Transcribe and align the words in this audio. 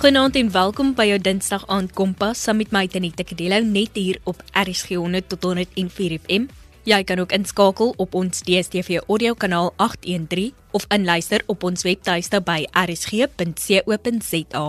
Goeienaand 0.00 0.36
en 0.40 0.48
welkom 0.48 0.94
by 0.96 1.04
jou 1.10 1.18
Dinsdag 1.20 1.66
aand 1.68 1.90
Kompas 1.92 2.40
saam 2.46 2.56
met 2.56 2.70
my 2.72 2.86
Tanita 2.88 3.20
Kadello 3.20 3.58
net 3.60 3.98
hier 4.00 4.16
op 4.24 4.38
RSG 4.56 4.94
100 4.96 5.26
tot 5.28 5.42
104 5.44 6.14
FM. 6.22 6.46
Jy 6.88 7.00
kan 7.04 7.20
ook 7.20 7.34
inskakel 7.36 7.92
op 8.00 8.16
ons 8.16 8.40
DStv 8.46 9.02
audio 9.02 9.36
kanaal 9.36 9.68
813 9.76 10.54
of 10.72 10.86
inluister 10.96 11.44
op 11.52 11.66
ons 11.68 11.84
webtuiste 11.84 12.40
by 12.40 12.64
rsg.co.za. 12.72 14.64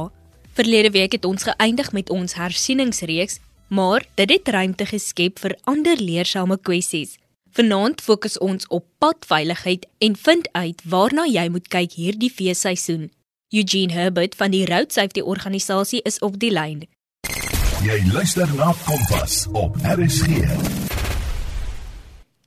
Verlede 0.60 0.92
week 0.98 1.16
het 1.16 1.30
ons 1.32 1.48
geëindig 1.48 1.94
met 1.96 2.12
ons 2.12 2.36
hersieningsreeks, 2.36 3.40
maar 3.72 4.04
dit 4.20 4.36
het 4.36 4.52
ruimte 4.52 4.90
geskep 4.92 5.40
vir 5.40 5.56
ander 5.64 5.96
leersame 5.96 6.60
kwessies. 6.60 7.16
Vanaand 7.56 8.04
fokus 8.04 8.36
ons 8.44 8.68
op 8.68 8.84
padveiligheid 9.00 9.88
en 10.04 10.20
vind 10.28 10.52
uit 10.52 10.84
waarna 10.84 11.24
jy 11.32 11.48
moet 11.56 11.72
kyk 11.72 11.96
hierdie 11.96 12.34
feesseisoen. 12.36 13.14
Eugene 13.54 13.92
Herbert 13.92 14.36
van 14.36 14.52
die 14.52 14.66
Road 14.66 14.94
Safety 14.94 15.20
organisasie 15.20 16.00
is 16.08 16.20
op 16.24 16.38
die 16.40 16.54
lyn. 16.56 16.86
Jy 17.84 17.98
luister 18.14 18.48
na 18.56 18.70
Kompas 18.86 19.42
op 19.52 19.76
RSG. 19.84 20.46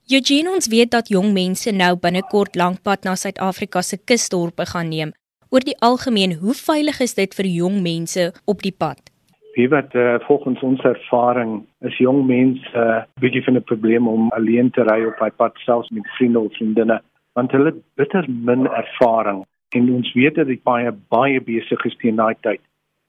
Eugene 0.08 0.54
ons 0.54 0.70
weet 0.72 0.94
dat 0.96 1.12
jong 1.12 1.34
mense 1.36 1.76
nou 1.76 1.90
binnekort 2.00 2.56
lankpad 2.56 3.04
na 3.04 3.18
Suid-Afrika 3.20 3.84
se 3.84 4.00
kusdorpe 4.00 4.64
gaan 4.72 4.88
neem. 4.88 5.12
Oor 5.52 5.68
die 5.68 5.76
algemeen, 5.84 6.38
hoe 6.40 6.56
veilig 6.56 7.04
is 7.04 7.12
dit 7.20 7.36
vir 7.36 7.52
jong 7.52 7.82
mense 7.84 8.30
op 8.48 8.64
die 8.64 8.72
pad? 8.72 9.12
Wie 9.60 9.68
wat 9.68 9.92
uh, 9.92 10.16
volgens 10.24 10.64
ons 10.64 10.88
ervaring 10.88 11.66
is 11.84 12.00
jong 12.00 12.24
mense 12.24 12.64
'n 12.72 12.80
uh, 12.80 13.04
bietjie 13.20 13.44
van 13.44 13.60
'n 13.60 13.68
probleem 13.68 14.08
om 14.08 14.32
alleen 14.32 14.70
te 14.70 14.80
ry 14.80 15.04
op 15.04 15.20
daai 15.20 15.36
pad 15.36 15.52
selfs 15.68 15.90
met 15.90 16.14
vriende 16.16 16.38
of 16.40 16.56
vriendinne 16.56 17.02
want 17.34 17.50
hulle 17.52 17.72
het 17.74 17.82
bitter 17.94 18.24
min 18.28 18.66
ervaring 18.66 19.44
en 19.74 19.90
ons 19.94 20.12
weet 20.14 20.38
dat 20.38 20.50
die 20.50 20.60
baie 20.70 20.92
baie 21.12 21.40
besig 21.40 21.84
is 21.90 21.96
teen 22.02 22.20
daai 22.20 22.34
tyd. 22.46 22.62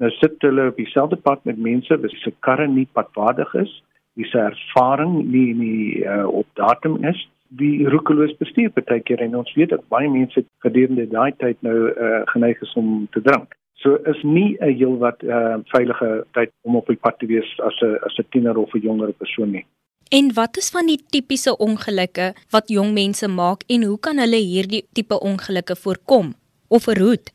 Nou 0.04 0.12
sit 0.20 0.42
hulle 0.44 0.70
op 0.72 0.80
dieselfde 0.80 1.18
pad 1.28 1.44
met 1.50 1.62
mense 1.70 1.98
wie 2.04 2.18
se 2.24 2.34
karre 2.48 2.68
nie 2.68 2.88
padwaardig 2.98 3.54
is, 3.62 3.72
wie 4.20 4.28
se 4.32 4.40
ervaring 4.40 5.16
nie 5.32 5.54
nie 5.54 6.04
uh, 6.04 6.26
op 6.28 6.48
datum 6.60 6.98
is, 7.12 7.22
wie 7.60 7.88
roekeloos 7.94 8.34
bestuur 8.42 8.74
partykeer 8.76 9.22
en 9.24 9.38
ons 9.42 9.54
weet 9.56 9.72
dat 9.76 9.86
baie 9.94 10.10
mense 10.12 10.44
gedurende 10.66 11.08
daai 11.12 11.32
tyd 11.44 11.62
nou 11.68 11.78
uh, 11.92 12.24
geneig 12.34 12.62
is 12.62 12.74
om 12.82 13.08
te 13.16 13.22
drink. 13.22 13.56
So 13.84 14.00
is 14.12 14.22
nie 14.24 14.58
'n 14.60 14.76
heel 14.80 14.98
wat 14.98 15.24
uh, 15.24 15.58
veilige 15.72 16.26
tyd 16.34 16.52
om 16.64 16.76
op 16.76 16.88
die 16.88 17.02
pad 17.06 17.20
te 17.20 17.28
wees 17.28 17.50
as 17.60 17.82
'n 17.82 17.98
as 18.08 18.20
'n 18.20 18.28
tiener 18.32 18.58
of 18.58 18.74
'n 18.74 18.82
jonger 18.82 19.14
persoon 19.14 19.52
nie. 19.52 19.66
En 20.10 20.34
wat 20.34 20.58
is 20.58 20.70
van 20.70 20.86
die 20.86 21.02
tipiese 21.10 21.58
ongelukke 21.58 22.34
wat 22.50 22.68
jong 22.70 22.94
mense 22.94 23.28
maak 23.28 23.64
en 23.68 23.84
hoe 23.84 24.00
kan 24.00 24.18
hulle 24.18 24.38
hierdie 24.38 24.86
tipe 24.94 25.20
ongelukke 25.20 25.76
voorkom? 25.76 26.34
Of 26.76 26.88
verhoed? 26.90 27.31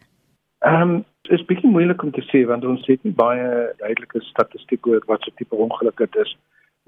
Ehm 0.59 0.83
um, 0.83 1.05
is 1.35 1.45
bietjie 1.49 1.71
moeilik 1.71 2.03
om 2.03 2.11
te 2.11 2.23
sê 2.29 2.43
want 2.49 2.65
ons 2.67 2.87
het 2.91 3.03
nie 3.07 3.15
baie 3.15 3.49
duidelike 3.79 4.21
statistiek 4.27 4.87
oor 4.91 5.05
wat 5.11 5.23
so 5.25 5.33
tipe 5.39 5.57
ongeluk 5.67 6.01
dit 6.03 6.17
is. 6.25 6.33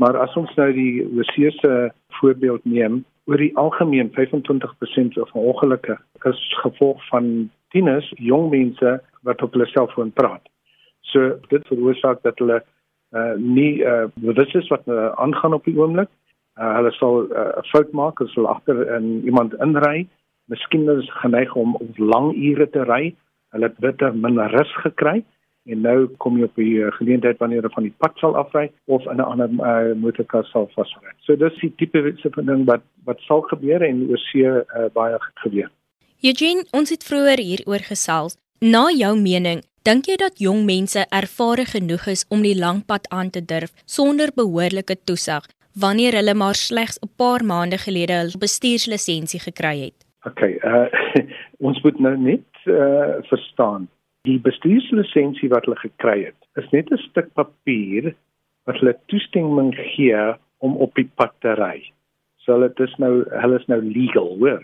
Maar 0.02 0.18
as 0.24 0.34
ons 0.40 0.52
nou 0.58 0.68
die 0.74 1.04
oseese 1.20 1.92
voorbeeld 2.18 2.64
neem, 2.64 3.02
oor 3.30 3.38
die 3.38 3.52
algemeen 3.60 4.10
25% 4.16 5.20
van 5.32 5.42
ongelukke 5.52 5.98
is 6.30 6.40
gevolg 6.62 7.04
van 7.10 7.28
tieners, 7.74 8.08
jong 8.16 8.50
mense 8.50 8.96
wat 9.28 9.42
op 9.46 9.54
hulle 9.54 9.68
selfoon 9.70 10.10
praat. 10.12 10.42
So 11.12 11.36
dit 11.52 11.68
veroorsaak 11.70 12.24
dat 12.26 12.40
hulle 12.42 12.62
uh 13.12 13.34
nie 13.36 13.84
uh 13.84 14.08
bewus 14.14 14.54
is 14.58 14.68
wat 14.72 14.88
uh, 14.88 15.12
aangaan 15.20 15.54
op 15.54 15.64
die 15.68 15.76
oomblik. 15.78 16.10
Uh, 16.58 16.74
hulle 16.80 16.92
sal 16.98 17.22
'n 17.22 17.30
uh, 17.32 17.62
fout 17.70 17.92
maak 17.92 18.18
hulle 18.18 18.48
agter 18.48 18.96
in 18.96 19.22
iemand 19.24 19.54
inry 19.60 20.08
miskien 20.52 20.88
is 20.92 21.10
geneig 21.22 21.54
om 21.56 21.76
op 21.80 21.98
lang 21.98 22.32
ure 22.36 22.68
te 22.70 22.84
ry. 22.88 23.14
Hulle 23.52 23.68
het 23.68 23.78
bitter 23.84 24.14
min 24.14 24.40
rus 24.54 24.72
gekry 24.84 25.22
en 25.70 25.84
nou 25.86 26.08
kom 26.22 26.38
jy 26.40 26.48
op 26.48 26.56
die 26.58 26.72
uh, 26.82 26.90
geleentheid 26.96 27.38
wanneer 27.38 27.62
hulle 27.62 27.74
van 27.74 27.86
die 27.86 27.94
pad 28.02 28.16
sal 28.18 28.34
afry 28.38 28.64
of 28.90 29.04
in 29.06 29.20
'n 29.20 29.28
ander 29.32 29.50
uh, 29.50 29.94
motorkar 29.94 30.44
sal 30.50 30.66
vasry. 30.74 31.12
So 31.26 31.36
dis 31.36 31.60
die 31.60 31.72
tipe 31.78 32.02
ding 32.46 32.64
wat 32.66 32.82
wat 33.04 33.20
sal 33.28 33.42
gebeur 33.52 33.82
en 33.82 34.08
oor 34.10 34.18
see 34.18 34.46
uh, 34.46 34.88
baie 34.94 35.18
gebeur. 35.44 35.70
Eugene, 36.22 36.64
ons 36.72 36.90
het 36.90 37.04
vroeër 37.04 37.38
hieroor 37.38 37.82
gesels. 37.82 38.36
Na 38.60 38.90
jou 38.94 39.14
mening, 39.18 39.62
dink 39.82 40.06
jy 40.06 40.16
dat 40.16 40.38
jong 40.38 40.64
mense 40.64 41.06
ervare 41.10 41.64
genoeg 41.66 42.06
is 42.06 42.26
om 42.28 42.42
die 42.42 42.58
lang 42.58 42.84
pad 42.86 43.08
aan 43.10 43.30
te 43.30 43.42
durf 43.44 43.72
sonder 43.86 44.30
behoorlike 44.34 44.96
toesig 45.04 45.46
wanneer 45.74 46.12
hulle 46.12 46.34
maar 46.34 46.54
slegs 46.54 46.98
'n 47.00 47.10
paar 47.16 47.44
maande 47.44 47.78
gelede 47.78 48.12
hul 48.12 48.30
bestuurslisensie 48.38 49.40
gekry 49.40 49.78
het? 49.80 50.01
Okay, 50.26 50.58
uh 50.62 50.86
ons 51.66 51.80
moet 51.82 51.98
nou 51.98 52.14
net 52.16 52.66
uh 52.70 53.18
verstaan. 53.26 53.88
Die 54.28 54.38
bestuurslisensie 54.38 55.50
wat 55.50 55.66
hulle 55.66 55.80
gekry 55.80 56.18
het, 56.28 56.38
is 56.60 56.68
net 56.70 56.92
'n 56.92 57.02
stuk 57.08 57.32
papier 57.34 58.14
wat 58.66 58.78
hulle 58.78 58.94
toestemming 59.10 59.74
gee 59.74 60.22
om 60.62 60.76
op 60.76 60.94
die 60.94 61.08
pad 61.18 61.34
te 61.42 61.54
ry. 61.58 61.90
So 62.46 62.58
dit 62.60 62.80
is 62.86 62.94
nou 63.02 63.24
hulle 63.30 63.58
is 63.58 63.66
nou 63.66 63.80
legal, 63.82 64.36
hoor. 64.38 64.62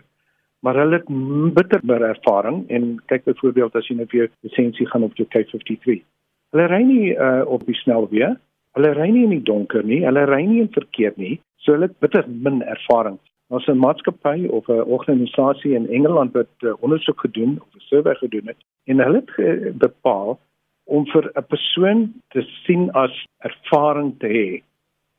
Maar 0.62 0.74
hulle 0.74 1.02
het 1.02 1.10
bitter 1.54 1.80
meer 1.82 2.02
ervaring 2.02 2.64
en 2.70 3.02
kyk 3.06 3.24
byvoorbeeld 3.24 3.74
as 3.74 3.86
jy 3.88 3.96
nou 3.96 4.06
vir 4.06 4.20
jou 4.20 4.28
lisensie 4.46 4.86
gaan 4.86 5.06
op 5.06 5.18
jou 5.18 5.26
K53. 5.26 6.02
Hulle 6.54 6.66
ry 6.70 6.82
nie 6.82 7.14
uh 7.14 7.42
op 7.46 7.66
die 7.66 7.78
snelweg. 7.82 8.38
Hulle 8.78 8.94
ry 8.94 9.10
nie 9.10 9.24
in 9.26 9.34
die 9.34 9.42
donker 9.42 9.82
nie, 9.82 10.04
hulle 10.06 10.24
ry 10.26 10.44
nie 10.46 10.60
in 10.60 10.70
verkeer 10.70 11.14
nie. 11.16 11.40
So 11.58 11.74
hulle 11.74 11.90
het 11.90 11.98
bitter 11.98 12.26
min 12.28 12.62
ervaring. 12.62 13.18
Ons 13.48 13.66
'n 13.66 13.78
maatskappy 13.80 14.46
of 14.46 14.68
'n 14.68 14.88
organisasie 14.96 15.74
in 15.74 15.88
Engeland 15.88 16.32
wat 16.32 16.52
uh, 16.60 16.72
ondersoek 16.80 17.20
gedoen 17.20 17.60
of 17.60 17.74
'n 17.74 17.86
survey 17.90 18.14
gedoen 18.14 18.46
het 18.46 18.60
en 18.84 19.00
hulle 19.00 19.22
het 19.36 19.78
bepaal 19.78 20.38
om 20.84 21.06
vir 21.06 21.30
'n 21.34 21.46
persoon 21.46 22.12
te 22.28 22.42
sien 22.64 22.90
as 22.92 23.24
ervaring 23.38 24.18
te 24.18 24.26
hê, 24.26 24.62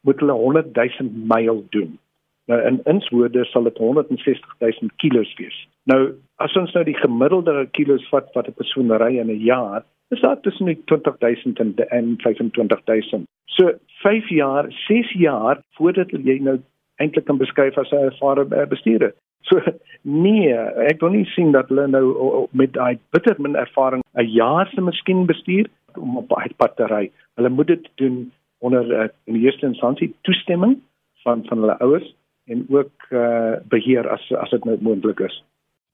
moet 0.02 0.20
hulle 0.20 0.34
100 0.34 0.76
000 0.76 1.10
myl 1.34 1.66
doen. 1.70 1.98
Nou 2.46 2.62
in 2.62 2.82
inswoorde 2.84 3.46
sal 3.46 3.64
dit 3.64 3.78
160 3.78 4.56
000 4.60 4.90
kilos 4.96 5.34
wees. 5.38 5.68
Nou 5.84 6.14
as 6.36 6.56
ons 6.56 6.74
nou 6.74 6.84
die 6.84 6.98
gemiddelde 6.98 7.68
kilos 7.72 8.10
vat 8.10 8.34
wat 8.34 8.48
'n 8.48 8.58
persoon 8.62 8.92
ry 8.92 9.18
in 9.18 9.30
'n 9.30 9.44
jaar, 9.44 9.84
is 10.10 10.22
dit 10.22 10.44
tussen 10.44 10.84
20 10.86 11.18
000 11.20 11.74
en 11.90 12.16
25 12.18 12.82
000. 12.86 13.24
So 13.46 13.74
5 14.02 14.30
jaar, 14.30 14.66
6 14.88 15.12
jaar 15.14 15.62
voordat 15.78 16.12
jy 16.12 16.40
nou 16.42 16.60
eintlik 17.00 17.26
kan 17.26 17.38
beskryf 17.42 17.78
as 17.78 17.92
'n 17.92 18.06
ervare 18.12 18.46
eh, 18.56 18.68
bestuurder. 18.68 19.14
So 19.48 19.62
nee, 20.04 20.54
ek 20.92 21.02
wil 21.02 21.10
nie 21.16 21.26
sien 21.36 21.52
dat 21.52 21.70
hulle 21.72 21.88
nou 21.88 22.48
met 22.52 22.74
daai 22.74 23.00
bitter 23.16 23.36
min 23.40 23.56
ervaring 23.56 24.04
'n 24.16 24.28
jaar 24.28 24.68
se 24.68 24.82
miskien 24.82 25.26
bestuur 25.26 25.68
om 25.96 26.18
op 26.18 26.30
daai 26.30 26.54
pad 26.58 26.76
te 26.76 26.86
ry. 26.86 27.12
Hulle 27.36 27.50
moet 27.50 27.68
dit 27.68 27.90
doen 27.96 28.32
onder 28.60 28.86
uh, 28.92 29.08
in 29.26 29.34
die 29.34 29.46
eerste 29.48 29.66
instansie 29.66 30.14
toestemming 30.22 30.78
van 31.24 31.46
van 31.48 31.58
hulle 31.58 31.80
ouers 31.80 32.16
en 32.46 32.66
ook 32.70 32.92
uh, 33.10 33.56
beheer 33.70 34.10
as 34.10 34.32
as 34.32 34.50
dit 34.50 34.66
nou 34.66 34.78
moontlik 34.82 35.20
is. 35.20 35.44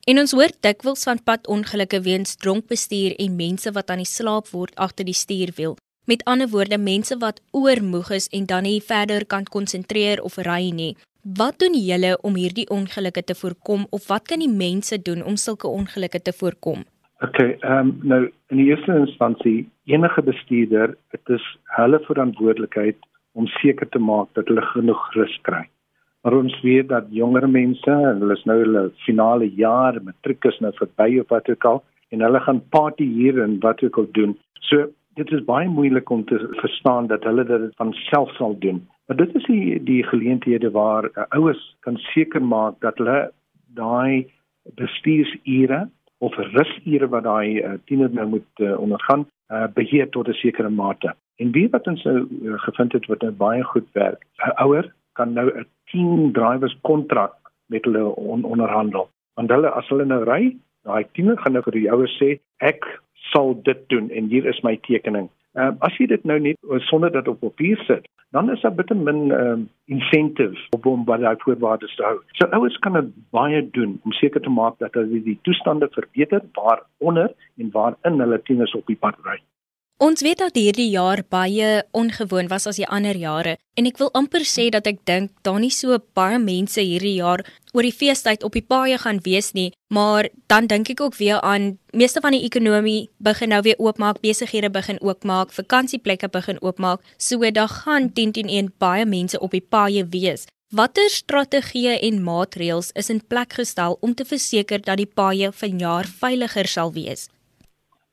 En 0.05 0.19
ons 0.21 0.31
hoor 0.37 0.51
dikwels 0.61 1.03
van 1.03 1.23
padongelukke 1.23 2.01
weens 2.01 2.35
dronk 2.35 2.67
bestuur 2.67 3.15
en 3.15 3.35
mense 3.35 3.71
wat 3.71 3.89
aan 3.89 4.03
die 4.03 4.09
slaap 4.09 4.51
word 4.53 4.75
agter 4.75 5.05
die 5.05 5.17
stuurwiel. 5.17 5.77
Met 6.05 6.21
ander 6.29 6.49
woorde, 6.49 6.77
mense 6.77 7.15
wat 7.17 7.41
oormoeg 7.51 8.09
is 8.13 8.27
en 8.29 8.45
dan 8.45 8.63
nie 8.63 8.81
verder 8.81 9.23
kan 9.25 9.43
konsentreer 9.43 10.19
of 10.21 10.35
ry 10.37 10.69
nie. 10.69 10.93
Wat 11.37 11.55
doen 11.57 11.73
julle 11.73 12.11
om 12.21 12.35
hierdie 12.37 12.67
ongelukke 12.69 13.23
te 13.23 13.35
voorkom 13.35 13.87
of 13.89 14.03
wat 14.11 14.27
kan 14.29 14.43
die 14.43 14.51
mense 14.51 14.99
doen 15.01 15.23
om 15.25 15.39
sulke 15.41 15.67
ongelukke 15.67 16.21
te 16.21 16.33
voorkom? 16.41 16.83
Okay, 17.25 17.55
ehm 17.61 17.89
um, 17.89 17.93
nou 18.11 18.19
in 18.53 18.61
die 18.61 18.67
eerste 18.69 18.93
instansie 18.93 19.65
enige 19.89 20.21
bestuurder, 20.21 20.93
dit 21.15 21.33
is 21.39 21.47
hulle 21.79 21.99
verantwoordelikheid 22.05 22.99
om 23.33 23.47
seker 23.57 23.89
te 23.89 23.99
maak 23.99 24.29
dat 24.37 24.51
hulle 24.51 24.65
genoeg 24.75 25.01
rus 25.15 25.33
kry. 25.41 25.63
Maar 26.21 26.37
ons 26.37 26.59
weet 26.61 26.91
dat 26.91 27.09
jonger 27.09 27.47
mense, 27.49 27.95
hulle 28.09 28.37
is 28.37 28.45
nou 28.45 28.59
hulle 28.61 28.83
finale 29.07 29.49
jaar, 29.57 29.97
matriek 30.05 30.45
is 30.51 30.61
nou 30.61 30.71
verby 30.77 31.17
of 31.23 31.33
wat 31.33 31.49
ook 31.49 31.65
al 31.71 31.81
en 32.13 32.21
hulle 32.21 32.43
gaan 32.45 32.61
party 32.69 33.09
hier 33.17 33.41
en 33.41 33.57
wat 33.65 33.81
ook 33.83 33.97
al 34.03 34.07
doen. 34.13 34.37
So 34.69 34.85
dit 35.15 35.31
is 35.31 35.43
baie 35.47 35.67
moeilik 35.71 36.09
om 36.09 36.25
te 36.25 36.37
verstaan 36.59 37.07
dat 37.07 37.23
hulle 37.23 37.45
dit 37.47 37.75
van 37.75 37.93
self 37.93 38.31
sal 38.35 38.55
doen. 38.59 38.87
Maar 39.07 39.17
dit 39.17 39.35
is 39.35 39.45
die 39.45 39.83
die 39.83 40.03
geleenthede 40.03 40.71
waar 40.71 41.05
uh, 41.05 41.23
ouers 41.29 41.75
kan 41.79 41.97
seker 41.97 42.43
maak 42.43 42.79
dat 42.79 42.97
hulle 42.97 43.31
daai 43.77 44.27
bestuursure 44.75 45.85
of 46.17 46.35
rusure 46.35 47.07
wat 47.07 47.23
daai 47.23 47.61
uh, 47.61 47.73
tiener 47.85 48.11
nou 48.11 48.27
moet 48.27 48.63
uh, 48.65 48.79
ondergaan, 48.79 49.25
uh, 49.51 49.67
beheer 49.73 50.09
tot 50.09 50.27
'n 50.27 50.33
sekere 50.41 50.69
mate. 50.69 51.15
En 51.35 51.51
wie 51.51 51.69
wat 51.69 51.87
ons 51.87 52.03
uh, 52.05 52.23
gevind 52.67 52.91
het 52.91 53.05
wat 53.05 53.21
nou 53.21 53.31
baie 53.31 53.63
goed 53.63 53.87
werk, 53.93 54.25
'n 54.37 54.55
ouer 54.63 54.93
kan 55.13 55.33
nou 55.33 55.47
'n 55.49 55.65
team 55.91 56.31
drivers 56.31 56.77
kontrak 56.81 57.35
met 57.65 57.85
hulle 57.85 58.15
on 58.15 58.43
onderhandel. 58.43 59.09
Want 59.33 59.49
hulle 59.49 59.69
as 59.69 59.87
hulle 59.87 60.05
nou 60.05 60.23
ry, 60.23 60.55
daai 60.83 61.05
tiener 61.11 61.37
gaan 61.37 61.53
nou 61.53 61.63
vir 61.63 61.73
die 61.73 61.91
ouers 61.91 62.15
sê, 62.21 62.39
ek 62.57 62.85
sal 63.31 63.55
dit 63.63 63.89
doen 63.93 64.09
en 64.09 64.29
hier 64.33 64.45
is 64.45 64.61
my 64.63 64.77
tekening. 64.87 65.29
Ehm 65.55 65.77
uh, 65.77 65.87
as 65.87 65.95
jy 65.97 66.07
dit 66.11 66.23
nou 66.27 66.39
net 66.39 66.57
uh, 66.67 66.79
sonder 66.89 67.11
dat 67.11 67.27
op 67.31 67.39
papier 67.39 67.79
sit, 67.87 68.07
dan 68.35 68.51
is 68.51 68.61
daar 68.61 68.75
bitter 68.75 68.97
min 68.97 69.31
ehm 69.31 69.51
um, 69.51 69.69
incentive 69.85 70.83
om 70.83 71.05
by 71.07 71.17
daai 71.17 71.35
voorwaardes 71.43 71.95
te 71.95 72.03
hou. 72.03 72.17
So 72.39 72.47
ouers 72.57 72.77
kan 72.83 72.99
dit 72.99 73.13
baie 73.31 73.61
doen 73.77 73.99
om 74.03 74.11
seker 74.19 74.41
te 74.41 74.49
maak 74.49 74.79
dat 74.83 74.93
hulle 74.99 75.23
die 75.23 75.39
toestande 75.47 75.87
verbeter 75.91 76.41
waaronder 76.59 77.31
en 77.57 77.71
waarin 77.71 78.19
hulle 78.25 78.41
tieners 78.41 78.75
op 78.75 78.87
die 78.91 78.99
pad 78.99 79.15
ry. 79.23 79.39
Ons 79.95 80.19
weet 80.19 80.41
dat 80.43 80.57
hierdie 80.59 80.89
jaar 80.91 81.21
baie 81.31 81.85
ongewoon 81.95 82.49
was 82.51 82.65
as 82.67 82.75
die 82.75 82.87
ander 82.91 83.15
jare 83.15 83.53
en 83.79 83.85
ek 83.87 84.01
wil 84.01 84.09
amper 84.19 84.43
sê 84.43 84.65
dat 84.67 84.89
ek 84.91 84.97
dink 85.07 85.29
daar 85.47 85.61
nie 85.63 85.71
so 85.71 85.95
baie 86.19 86.35
mense 86.35 86.83
hierdie 86.83 87.13
jaar 87.15 87.45
oor 87.71 87.87
die 87.87 87.95
feestyd 87.95 88.43
op 88.43 88.57
die 88.59 88.63
paaie 88.63 88.97
gaan 88.99 89.21
wees 89.23 89.53
nie, 89.55 89.71
maar 89.87 90.27
dan 90.51 90.67
dink 90.67 90.91
ek 90.91 90.99
ook 90.99 91.15
weer 91.15 91.39
aan 91.39 91.77
meeste 91.95 92.19
van 92.19 92.35
die 92.35 92.43
ekonomie 92.43 93.07
begin 93.23 93.53
nou 93.55 93.61
weer 93.63 93.79
oopmaak, 93.79 94.19
besighede 94.19 94.67
begin 94.69 94.99
oopmaak, 94.99 95.55
vakansieplekke 95.55 96.27
begin 96.27 96.59
oopmaak, 96.59 96.99
so 97.17 97.39
dan 97.39 97.71
gaan 97.71 98.11
10 98.11 98.35
teen 98.35 98.51
1 98.51 98.73
baie 98.77 99.05
mense 99.05 99.39
op 99.39 99.55
die 99.55 99.63
paaie 99.63 100.03
wees. 100.11 100.43
Watter 100.75 101.07
strategieë 101.07 102.01
en 102.03 102.19
maatreëls 102.23 102.91
is 102.99 103.09
in 103.09 103.23
plek 103.23 103.55
gestel 103.55 103.95
om 104.01 104.11
te 104.11 104.27
verseker 104.27 104.83
dat 104.83 104.99
die 104.99 105.07
paaie 105.07 105.53
vanjaar 105.55 106.03
veiliger 106.19 106.67
sal 106.67 106.91
wees? 106.91 107.29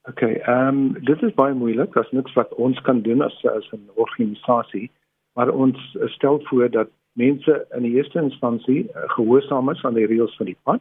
OK, 0.08 0.22
ehm 0.22 0.68
um, 0.68 1.04
dit 1.06 1.22
is 1.22 1.34
baie 1.34 1.54
moeilik. 1.54 1.92
Daar's 1.94 2.10
niks 2.10 2.32
wat 2.34 2.54
ons 2.54 2.80
kan 2.80 3.02
doen 3.02 3.22
as 3.22 3.36
as 3.46 3.68
'n 3.72 3.90
organisasie, 3.94 4.90
maar 5.34 5.48
ons 5.48 5.96
stel 6.04 6.40
voor 6.42 6.70
dat 6.70 6.88
mense 7.12 7.66
in 7.76 7.82
die 7.82 7.94
eerste 7.94 8.18
instansie 8.18 8.80
uh, 8.82 9.02
gehoorsaam 9.06 9.70
is 9.70 9.84
aan 9.84 9.94
die 9.94 10.06
reëls 10.06 10.36
van 10.36 10.46
die 10.46 10.58
pad. 10.62 10.80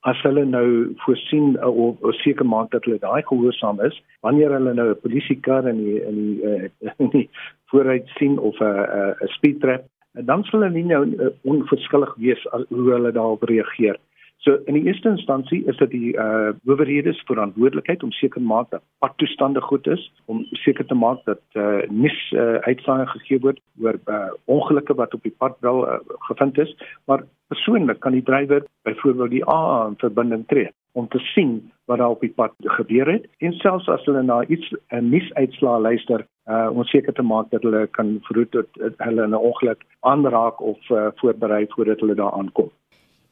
As 0.00 0.22
hulle 0.22 0.44
nou 0.44 0.94
voorsien 1.04 1.56
uh, 1.56 1.68
of, 1.68 2.00
of 2.00 2.14
seker 2.14 2.46
maak 2.46 2.70
dat 2.70 2.84
hulle 2.84 2.98
daai 2.98 3.22
gehoorsaam 3.22 3.80
is, 3.80 4.02
wanneer 4.20 4.50
hulle 4.50 4.74
nou 4.74 4.88
'n 4.90 5.00
polisiekar 5.00 5.68
in 5.68 5.76
die 5.84 6.00
in 6.02 6.16
die, 6.22 6.42
uh, 6.42 6.90
in 7.04 7.10
die 7.10 7.28
vooruit 7.70 8.08
sien 8.18 8.38
of 8.38 8.58
'n 8.60 9.14
'n 9.22 9.28
speed 9.38 9.60
trap, 9.60 9.84
dan 10.12 10.44
sal 10.44 10.60
hulle 10.60 10.74
nie 10.74 10.88
nou 10.90 11.04
uh, 11.06 11.30
onverskillig 11.42 12.14
wees 12.16 12.46
as 12.50 12.66
hoe 12.68 12.90
hulle 12.92 13.12
daarop 13.12 13.42
reageer. 13.42 13.96
So 14.44 14.54
in 14.66 14.74
die 14.74 14.84
eerste 14.86 15.08
instansie 15.08 15.64
is 15.66 15.76
dit 15.76 15.90
die 15.90 16.12
uh 16.14 16.52
owerhede 16.70 17.12
se 17.12 17.24
verantwoordelikheid 17.26 18.02
om 18.02 18.12
seker 18.12 18.40
te 18.40 18.46
maak 18.46 18.70
dat 18.70 18.82
padtoestande 18.98 19.60
goed 19.60 19.86
is, 19.86 20.02
om 20.26 20.44
seker 20.52 20.86
te 20.86 20.94
maak 20.94 21.24
dat 21.24 21.40
uh 21.54 21.82
nis 21.90 22.18
uh, 22.32 22.60
uitsaai 22.68 23.06
gegee 23.06 23.40
word 23.40 23.60
oor 23.82 23.98
uh, 24.06 24.28
ongelukke 24.44 24.94
wat 24.94 25.14
op 25.14 25.22
die 25.22 25.34
pad 25.38 25.56
wel 25.66 25.82
uh, 25.88 25.98
gevind 26.28 26.58
is, 26.58 26.76
maar 27.04 27.24
persoonlik 27.48 28.00
kan 28.00 28.12
die 28.12 28.22
drywer 28.22 28.62
byvoorbeeld 28.82 29.30
die 29.30 29.44
AA 29.48 29.86
in 29.88 29.98
verbinding 30.04 30.46
tree 30.46 30.70
om 30.92 31.08
te 31.08 31.18
sien 31.18 31.58
wat 31.84 31.98
daar 31.98 32.14
op 32.14 32.20
die 32.20 32.32
pad 32.32 32.54
gebeur 32.78 33.10
het 33.12 33.26
en 33.38 33.52
selfs 33.52 33.88
as 33.88 34.06
hulle 34.08 34.22
na 34.22 34.44
iets 34.46 34.72
'n 34.90 35.10
nis 35.10 35.34
uitslaa 35.34 35.78
luister 35.80 36.26
uh 36.46 36.70
om 36.70 36.84
seker 36.84 37.12
te 37.12 37.22
maak 37.22 37.50
dat 37.50 37.62
hulle 37.62 37.86
kan 37.86 38.18
vroeg 38.22 38.48
tot 38.50 38.68
hulle 38.96 39.26
'n 39.26 39.34
ongeluk 39.34 39.84
aanraak 40.00 40.60
of 40.60 40.90
uh, 40.90 41.06
voorberei 41.16 41.66
voordat 41.68 42.00
hulle 42.00 42.14
daar 42.14 42.32
aankom. 42.32 42.70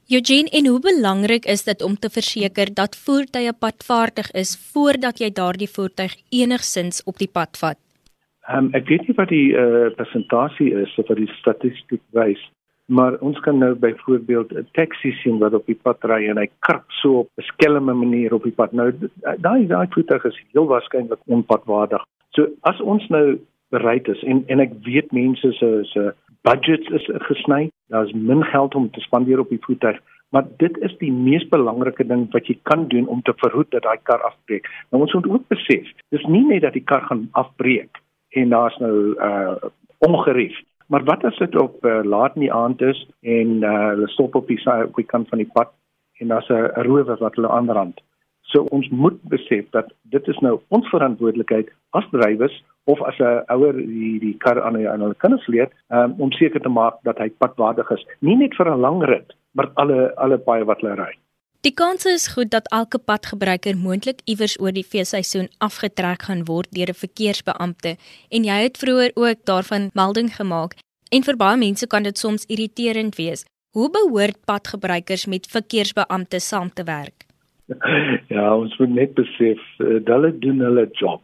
Eugene, 0.09 0.51
en 0.53 0.67
hoe 0.67 0.81
belangrik 0.81 1.47
is 1.49 1.63
dit 1.65 1.83
om 1.83 1.95
te 1.97 2.11
verseker 2.13 2.69
dat 2.75 2.97
voertuie 2.97 3.53
padvaardig 3.57 4.27
is 4.37 4.51
voordat 4.73 5.21
jy 5.23 5.31
daardie 5.33 5.69
voertuig 5.77 6.13
enigsins 6.29 7.01
op 7.09 7.17
die 7.17 7.31
pad 7.33 7.57
vat? 7.57 7.79
Um, 8.53 8.69
ek 8.77 8.85
weet 8.93 9.07
nie 9.09 9.17
wat 9.17 9.33
die 9.33 9.57
uh, 9.57 9.89
persentasie 9.97 10.75
is 10.77 10.93
of 11.01 11.09
wat 11.09 11.17
die 11.17 11.31
statistiek 11.39 12.03
wys, 12.13 12.43
maar 12.93 13.17
ons 13.25 13.41
kan 13.47 13.57
nou 13.59 13.73
byvoorbeeld 13.73 14.53
'n 14.53 14.69
taxi 14.77 15.15
sien 15.23 15.39
wat 15.41 15.57
op 15.57 15.65
die 15.67 15.81
pad 15.89 16.05
ry 16.05 16.29
en 16.29 16.37
hy 16.37 16.51
krap 16.61 16.85
so 17.01 17.25
op 17.25 17.29
'n 17.41 17.49
skelme 17.49 17.95
manier 17.95 18.35
op 18.35 18.45
die 18.45 18.53
pad. 18.53 18.73
Nou 18.73 18.93
daai 19.41 19.67
daai 19.67 19.89
voertuig 19.89 20.25
is 20.25 20.43
heel 20.53 20.69
waarskynlik 20.69 21.21
onpadwaardig. 21.27 22.05
So 22.37 22.53
as 22.61 22.81
ons 22.81 23.09
nou 23.09 23.41
bereid 23.71 24.09
is 24.09 24.23
en 24.23 24.45
en 24.53 24.61
ek 24.61 24.73
weet 24.85 25.13
mense 25.13 25.53
se 25.53 25.81
se 25.83 26.13
budgets 26.45 26.89
is 26.99 27.07
gesny. 27.29 27.71
Daar's 27.93 28.13
min 28.13 28.45
geld 28.45 28.75
om 28.75 28.91
te 28.91 29.01
spandeer 29.01 29.41
op 29.41 29.49
die 29.49 29.61
voertuig, 29.61 30.01
maar 30.29 30.47
dit 30.57 30.79
is 30.87 30.95
die 30.99 31.13
mees 31.13 31.45
belangrike 31.49 32.07
ding 32.07 32.27
wat 32.33 32.49
jy 32.51 32.59
kan 32.69 32.89
doen 32.93 33.07
om 33.07 33.23
te 33.23 33.35
verhoed 33.43 33.71
dat 33.71 33.85
daai 33.87 34.01
kar 34.03 34.23
afbreek. 34.29 34.69
Nou 34.91 35.03
ons 35.07 35.15
moet 35.15 35.29
ook 35.31 35.49
besef, 35.53 35.91
dis 36.15 36.29
nie 36.29 36.45
net 36.49 36.65
dat 36.67 36.77
die 36.77 36.85
kar 36.85 37.05
gaan 37.09 37.29
afbreek 37.41 38.01
en 38.35 38.55
daar's 38.55 38.77
nou 38.83 39.15
uh 39.31 39.73
ongerief, 40.05 40.57
maar 40.93 41.05
wat 41.09 41.23
as 41.25 41.39
dit 41.41 41.55
op 41.57 41.85
uh, 41.87 42.03
laat 42.05 42.35
in 42.37 42.43
die 42.45 42.53
aand 42.53 42.83
is 42.83 42.99
en 43.23 43.63
uh 43.63 43.77
hulle 43.93 44.09
stop 44.13 44.35
op 44.35 44.51
die 44.51 44.59
op 44.67 44.99
die 45.01 45.07
kant 45.13 45.31
van 45.31 45.41
die 45.41 45.51
pad 45.53 45.73
en 46.21 46.29
daar's 46.29 46.51
'n 46.51 46.83
rower 46.89 47.17
wat 47.19 47.35
hulle 47.35 47.49
aanrand. 47.49 48.01
So 48.43 48.67
ons 48.71 48.89
moet 48.89 49.23
besef 49.23 49.71
dat 49.71 49.93
dit 50.03 50.29
is 50.29 50.39
nou 50.39 50.61
ons 50.69 50.89
verantwoordelikheid 50.89 51.71
as 51.91 52.05
drywers 52.11 52.63
of 52.85 53.03
as 53.03 53.19
'n 53.19 53.45
ouer 53.49 53.77
die 53.77 54.19
die 54.21 54.37
kar 54.39 54.63
aan 54.63 54.77
aan 54.87 55.01
hulle 55.01 55.21
kinders 55.25 55.47
leer 55.47 55.69
um, 55.89 56.15
om 56.19 56.33
seker 56.33 56.61
te 56.61 56.69
maak 56.69 56.95
dat 57.03 57.19
hy 57.19 57.31
padwaardig 57.39 57.91
is, 57.91 58.07
nie 58.21 58.37
net 58.37 58.55
vir 58.55 58.71
'n 58.71 58.81
lang 58.81 59.03
rit, 59.03 59.33
maar 59.53 59.71
alle 59.75 60.15
alle 60.17 60.39
paaie 60.39 60.65
wat 60.65 60.81
hulle 60.81 60.95
ry. 60.95 61.13
Die 61.65 61.73
kans 61.73 62.05
is 62.05 62.29
goed 62.29 62.51
dat 62.51 62.67
elke 62.77 62.99
padgebruiker 62.99 63.77
moontlik 63.77 64.19
iewers 64.29 64.61
oor 64.61 64.73
die 64.77 64.85
feesseisoen 64.85 65.49
afgetrek 65.65 66.27
gaan 66.29 66.45
word 66.45 66.69
deur 66.77 66.91
'n 66.93 67.03
verkeersbeampte 67.05 67.97
en 68.31 68.45
jy 68.45 68.59
het 68.67 68.77
vroeër 68.77 69.13
ook 69.15 69.39
daarvan 69.45 69.91
melding 69.95 70.29
gemaak. 70.37 70.75
En 71.11 71.23
vir 71.23 71.37
baie 71.37 71.57
mense 71.57 71.87
kan 71.87 72.03
dit 72.03 72.19
soms 72.19 72.45
irriterend 72.47 73.17
wees. 73.17 73.45
Hoe 73.73 73.91
behoort 73.91 74.45
padgebruikers 74.45 75.27
met 75.27 75.47
verkeersbeampte 75.47 76.39
saam 76.41 76.71
te 76.73 76.85
werk? 76.85 77.25
Ja, 78.35 78.57
ons 78.57 78.77
moet 78.79 78.95
net 78.95 79.15
besef, 79.15 79.61
uh, 79.79 80.05
hulle 80.05 80.39
doen 80.39 80.61
hulle 80.61 80.89
job. 80.93 81.23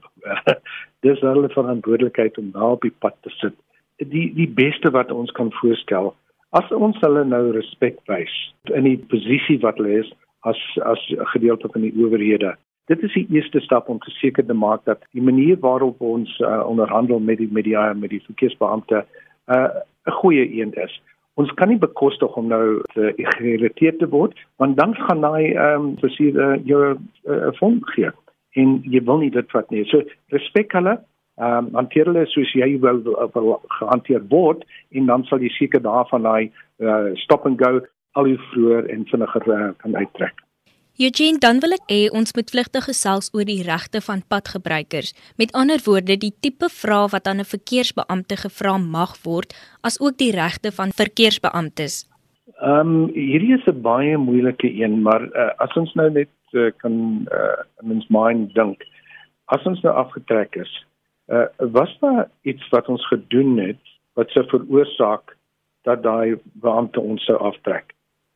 Dis 1.00 1.20
hulle 1.20 1.48
verantwoordelikheid 1.48 2.38
om 2.38 2.50
daar 2.52 2.76
op 2.76 2.82
die 2.82 2.94
pad 2.98 3.16
te 3.20 3.30
sit. 3.40 3.54
Die 3.96 4.32
die 4.34 4.48
beste 4.48 4.90
wat 4.90 5.12
ons 5.12 5.32
kan 5.36 5.52
voorstel, 5.60 6.14
as 6.56 6.72
ons 6.72 6.98
hulle 7.04 7.24
nou 7.24 7.50
respek 7.56 8.00
wys 8.10 8.32
in 8.74 8.88
die 8.88 8.98
posisie 9.12 9.60
wat 9.64 9.78
hulle 9.80 10.00
is 10.00 10.10
as 10.48 10.60
as 10.84 11.00
'n 11.10 11.26
gedeelte 11.34 11.68
van 11.72 11.80
die 11.80 11.94
owerhede. 11.96 12.56
Dit 12.86 13.02
is 13.02 13.12
die 13.12 13.26
eerste 13.30 13.60
stap 13.60 13.88
om 13.88 13.98
seker 14.02 14.46
te 14.46 14.54
maak 14.54 14.84
dat 14.84 14.98
die 15.12 15.22
manier 15.22 15.56
waarop 15.60 16.00
ons 16.00 16.38
uh, 16.38 16.66
onderhandel 16.66 17.18
met 17.18 17.38
die 17.38 17.52
media 17.52 17.92
met 17.92 18.10
die 18.10 18.24
verkeersbeampte 18.24 19.04
uh, 19.46 19.68
'n 20.06 20.10
goeie 20.10 20.60
een 20.60 20.72
is. 20.72 21.02
Ons 21.34 21.52
kan 21.54 21.68
nie 21.68 21.78
bekostig 21.78 22.36
om 22.36 22.46
nou 22.46 22.82
te 22.92 23.12
geïrriteerd 23.16 23.98
te 23.98 24.08
word 24.08 24.34
want 24.56 24.76
dan 24.76 24.94
gaan 24.94 25.24
hy 25.24 25.44
ehm 25.52 25.80
um, 25.80 25.94
presies 25.94 26.34
uh, 26.34 26.56
jou 26.64 26.94
'n 26.94 27.08
uh, 27.24 27.52
fond 27.52 27.90
gee 27.90 28.10
en 28.58 28.82
jy 28.84 29.04
wil 29.04 29.22
nie 29.22 29.30
dit 29.30 29.54
vat 29.54 29.70
nie. 29.70 29.84
So 29.90 30.02
respek 30.34 30.72
hulle. 30.78 30.98
Ehm 31.40 31.70
um, 31.70 31.70
hanteer 31.78 32.10
hulle 32.10 32.26
soos 32.28 32.52
jy 32.52 32.74
wil, 32.82 33.00
wil 33.34 33.60
gehanteer 33.78 34.22
word 34.28 34.66
en 34.90 35.06
dan 35.06 35.24
sal 35.24 35.40
jy 35.40 35.48
seker 35.56 35.80
daarvan 35.80 36.26
daai 36.26 36.50
uh, 36.84 37.14
stop 37.22 37.46
and 37.46 37.58
go 37.62 37.80
al 38.18 38.26
hoe 38.28 38.38
vroeër 38.50 38.90
en 38.92 39.06
vinniger 39.08 39.46
uh, 39.48 39.70
kan 39.78 39.96
uittrek. 39.96 40.42
Eugene, 41.00 41.38
dan 41.40 41.62
wil 41.64 41.72
ek 41.72 41.86
hê 41.88 42.00
ons 42.12 42.34
moet 42.36 42.50
vlugtig 42.52 42.84
gesels 42.84 43.30
oor 43.32 43.46
die 43.48 43.62
regte 43.64 44.02
van 44.04 44.20
padgebruikers. 44.28 45.14
Met 45.40 45.54
ander 45.56 45.80
woorde, 45.86 46.18
die 46.20 46.34
tipe 46.44 46.68
vrae 46.68 47.08
wat 47.14 47.30
aan 47.30 47.40
'n 47.40 47.48
verkeersbeampte 47.54 48.36
gevra 48.36 48.76
mag 48.76 49.16
word, 49.24 49.54
asook 49.80 50.18
die 50.18 50.34
regte 50.36 50.72
van 50.72 50.92
verkeersbeamptes. 50.92 52.04
Ehm 52.60 53.08
um, 53.08 53.08
hierdie 53.14 53.56
is 53.56 53.64
'n 53.66 53.80
baie 53.80 54.18
moeilike 54.18 54.68
een, 54.68 55.00
maar 55.02 55.22
uh, 55.22 55.50
as 55.56 55.72
ons 55.76 55.94
nou 55.94 56.10
net 56.10 56.28
uh, 56.54 56.70
kan 56.82 57.26
uh, 57.32 57.62
in 57.82 57.96
ons 57.96 58.08
mind 58.08 58.54
dink. 58.54 58.84
As 59.44 59.66
ons 59.66 59.82
nou 59.82 59.94
afgetrek 59.94 60.56
is 60.56 60.72
uh, 61.30 61.46
was 61.58 61.92
daar 62.00 62.28
iets 62.42 62.68
wat 62.68 62.88
ons 62.88 63.06
gedoen 63.06 63.58
het 63.58 63.82
wat 64.18 64.30
sou 64.30 64.44
veroorsaak 64.50 65.36
dat 65.82 66.02
daai 66.02 66.36
beampte 66.62 67.00
ons 67.00 67.24
sou 67.24 67.38
aftrek? 67.38 67.94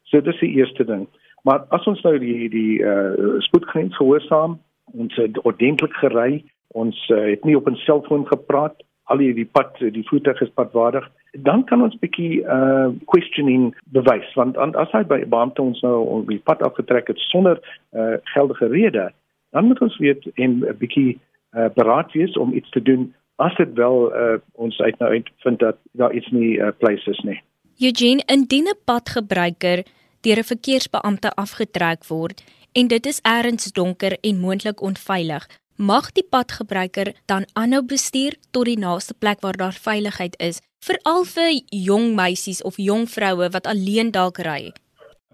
So 0.08 0.20
dis 0.20 0.38
die 0.40 0.54
eerste 0.60 0.84
ding. 0.84 1.06
Maar 1.44 1.66
as 1.76 1.86
ons 1.90 2.02
nou 2.02 2.18
die 2.18 2.48
die 2.48 2.80
uh, 2.80 3.40
spoedgrens 3.48 3.96
gehoorsaam 3.96 4.58
ons 4.92 5.16
het 5.16 5.38
ordentlik 5.44 5.92
gery 6.00 6.44
ons 6.74 6.96
uh, 7.10 7.20
het 7.30 7.44
nie 7.44 7.56
op 7.56 7.68
'n 7.68 7.76
selfoon 7.86 8.26
gepraat 8.26 8.82
al 9.04 9.18
die 9.18 9.44
pad 9.44 9.76
die 9.78 10.06
voertuig 10.08 10.40
is 10.40 10.54
padwaardig 10.54 11.10
dan 11.42 11.64
kan 11.64 11.82
ons 11.82 11.96
bietjie 11.98 12.42
uh 12.46 12.88
questioning 13.10 13.74
bewys 13.96 14.30
want 14.38 14.56
as 14.58 14.90
hy 14.92 15.02
by 15.02 15.20
beampte 15.26 15.62
ons 15.62 15.80
nou 15.82 15.96
op 16.18 16.28
die 16.30 16.38
pad 16.38 16.62
afgetrek 16.62 17.10
het 17.10 17.18
sonder 17.30 17.60
uh 17.92 18.16
geldige 18.34 18.68
rede 18.70 19.10
dan 19.50 19.66
moet 19.70 19.80
ons 19.80 19.98
weet 19.98 20.26
en 20.34 20.62
'n 20.62 20.76
bietjie 20.78 21.18
uh 21.56 21.68
beraad 21.74 22.12
wees 22.12 22.36
om 22.36 22.54
iets 22.54 22.70
te 22.70 22.82
doen 22.82 23.14
as 23.36 23.54
dit 23.56 23.72
wel 23.74 24.14
uh 24.14 24.38
ons 24.52 24.78
uit 24.80 24.98
nou 24.98 25.10
uitvind 25.10 25.58
dat 25.58 25.76
daar 25.92 26.12
iets 26.14 26.30
nie 26.30 26.58
uh, 26.58 26.70
place 26.78 27.10
is 27.10 27.20
nie. 27.20 27.42
Eugene 27.78 28.22
indien 28.26 28.70
'n 28.70 28.78
padgebruiker 28.84 29.82
deur 30.20 30.38
'n 30.38 30.50
verkeersbeampte 30.52 31.30
afgetrek 31.34 32.06
word 32.06 32.44
en 32.72 32.86
dit 32.86 33.06
is 33.06 33.20
ergens 33.22 33.72
donker 33.72 34.18
en 34.20 34.40
moontlik 34.40 34.82
onveilig 34.82 35.46
mag 35.76 36.12
die 36.12 36.26
padgebruiker 36.30 37.14
dan 37.26 37.46
aanhou 37.52 37.82
bestuur 37.82 38.36
tot 38.50 38.64
die 38.64 38.78
naaste 38.78 39.14
plek 39.14 39.40
waar 39.40 39.56
daar 39.56 39.72
veiligheid 39.72 40.36
is, 40.38 40.60
veral 40.86 41.24
vir 41.28 41.50
jong 41.88 42.14
meisies 42.18 42.62
of 42.62 42.78
jong 42.78 43.06
vroue 43.10 43.48
wat 43.56 43.66
alleen 43.70 44.10
dalk 44.14 44.40
ry. 44.46 44.72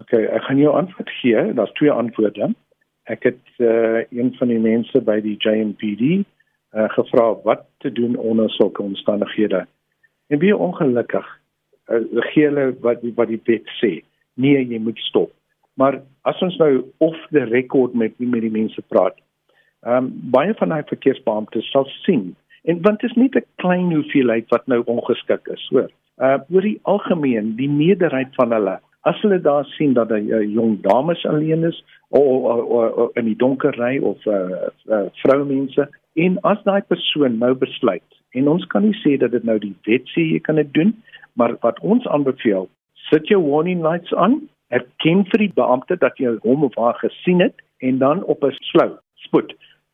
OK, 0.01 0.13
ek 0.13 0.45
gaan 0.47 0.61
jou 0.61 0.73
antwoord 0.75 1.11
gee. 1.21 1.43
Daar's 1.57 1.73
twee 1.79 1.91
antwoorde. 1.91 2.51
Ek 3.11 3.25
het 3.29 3.41
uh, 3.59 4.03
een 4.09 4.31
van 4.39 4.53
die 4.53 4.59
mense 4.61 5.01
by 5.05 5.19
die 5.23 5.37
JMPD 5.37 6.03
uh, 6.11 6.23
eh, 6.71 6.87
gevra 6.95 7.25
wat 7.43 7.65
te 7.83 7.91
doen 7.91 8.15
onder 8.15 8.49
sulke 8.49 8.83
omstandighede. 8.83 9.65
En 10.31 10.39
wie 10.39 10.55
ongelukkig 10.55 11.27
uh, 11.91 11.99
gee 12.31 12.47
hulle 12.47 12.69
wat 12.85 13.03
wat 13.17 13.27
die 13.27 13.41
wet 13.49 13.67
sê. 13.81 13.97
Nee, 14.39 14.61
jy 14.63 14.79
moet 14.79 14.99
stop. 15.09 15.33
Maar 15.75 15.99
as 16.27 16.39
ons 16.45 16.55
nou 16.61 16.85
off 17.03 17.19
the 17.35 17.43
record 17.51 17.93
met 17.93 18.15
met 18.19 18.45
die 18.45 18.53
mense 18.53 18.81
praat, 18.87 19.19
Ehm 19.81 20.05
um, 20.05 20.09
baie 20.29 20.53
van 20.53 20.69
daai 20.69 20.83
verkeersbeamptes 20.85 21.69
sal 21.73 21.87
sien 22.03 22.35
en 22.63 22.81
want 22.81 22.99
dit 22.99 23.09
is 23.09 23.15
nie 23.15 23.29
'n 23.33 23.45
klein 23.55 23.93
hoeveelheid 23.93 24.49
wat 24.49 24.67
nou 24.67 24.81
ongeskik 24.85 25.47
is, 25.47 25.67
hoor. 25.69 25.89
Uh 26.17 26.39
oor 26.49 26.61
die 26.61 26.79
algemeen, 26.81 27.55
die 27.55 27.69
meerderheid 27.69 28.35
van 28.35 28.51
hulle, 28.51 28.79
as 29.01 29.21
hulle 29.21 29.41
daar 29.41 29.65
sien 29.65 29.93
dat 29.93 30.09
'n 30.09 30.29
uh, 30.29 30.53
jong 30.53 30.81
dames 30.81 31.25
alleen 31.25 31.63
is 31.63 31.83
of 32.09 33.15
in 33.15 33.25
die 33.25 33.35
donker 33.35 33.73
ry 33.77 33.97
of 33.97 34.25
uh, 34.25 34.67
uh 34.87 35.05
vroumense 35.23 35.89
en 36.13 36.39
as 36.41 36.63
daai 36.63 36.81
persoon 36.81 37.37
nou 37.37 37.53
besluit 37.53 38.21
en 38.31 38.47
ons 38.47 38.65
kan 38.65 38.83
nie 38.85 38.97
sê 39.03 39.17
dat 39.17 39.31
dit 39.31 39.43
nou 39.43 39.57
die 39.59 39.75
wet 39.87 40.07
sê 40.15 40.23
jy 40.33 40.39
kan 40.39 40.55
dit 40.55 40.73
doen, 40.73 40.93
maar 41.33 41.55
wat 41.65 41.79
ons 41.79 42.07
aanbeveel, 42.07 42.69
sit 43.09 43.27
jou 43.27 43.41
warning 43.43 43.83
lights 43.83 44.13
aan, 44.13 44.41
erken 44.71 45.25
vir 45.31 45.45
die 45.45 45.53
beampte 45.55 45.97
dat 45.99 46.19
jy 46.21 46.37
hom 46.45 46.63
of 46.67 46.75
haar 46.79 46.99
gesien 47.01 47.43
het 47.43 47.55
en 47.83 47.99
dan 48.03 48.23
op 48.23 48.43
'n 48.43 48.55
slou 48.71 48.91
spoed 49.27 49.53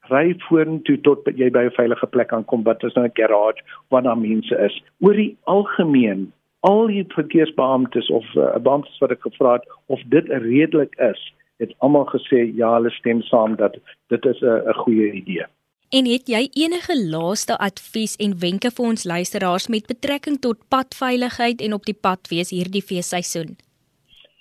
ry 0.09 0.35
vorentoe 0.47 0.97
tot 1.01 1.27
jy 1.35 1.49
by 1.51 1.63
'n 1.67 1.77
veilige 1.79 2.07
plek 2.07 2.33
aankom 2.33 2.63
wat 2.63 2.83
is 2.83 2.93
nou 2.95 3.05
'n 3.05 3.17
garage 3.19 3.61
waar 3.89 4.03
daar 4.03 4.17
mense 4.17 4.55
is. 4.67 4.81
Oor 4.99 5.13
die 5.13 5.37
algemeen, 5.43 6.31
al 6.59 6.87
die 6.87 7.05
verkeersbeamptes 7.07 8.09
of 8.09 8.25
uh, 8.35 8.57
beamptes 8.57 8.97
wat 8.99 9.11
ek 9.11 9.21
gevra 9.21 9.53
het 9.53 9.65
of 9.87 10.01
dit 10.05 10.25
redelik 10.27 10.95
is, 10.99 11.33
het 11.57 11.73
almal 11.77 12.05
gesê 12.05 12.55
ja, 12.55 12.73
hulle 12.73 12.89
stem 12.89 13.21
saam 13.21 13.55
dat 13.55 13.77
dit 14.07 14.25
is 14.25 14.41
'n 14.41 14.69
'n 14.69 14.73
goeie 14.73 15.11
idee. 15.11 15.45
En 15.89 16.05
het 16.05 16.27
jy 16.27 16.49
enige 16.51 16.95
laaste 17.09 17.55
advies 17.57 18.15
en 18.15 18.39
wenke 18.39 18.71
vir 18.71 18.85
ons 18.85 19.03
luisteraars 19.03 19.67
met 19.67 19.87
betrekking 19.87 20.39
tot 20.39 20.57
padveiligheid 20.67 21.61
en 21.61 21.73
op 21.73 21.85
die 21.85 21.95
pad 22.01 22.27
wees 22.27 22.49
hierdie 22.49 22.81
feesseisoen? 22.81 23.55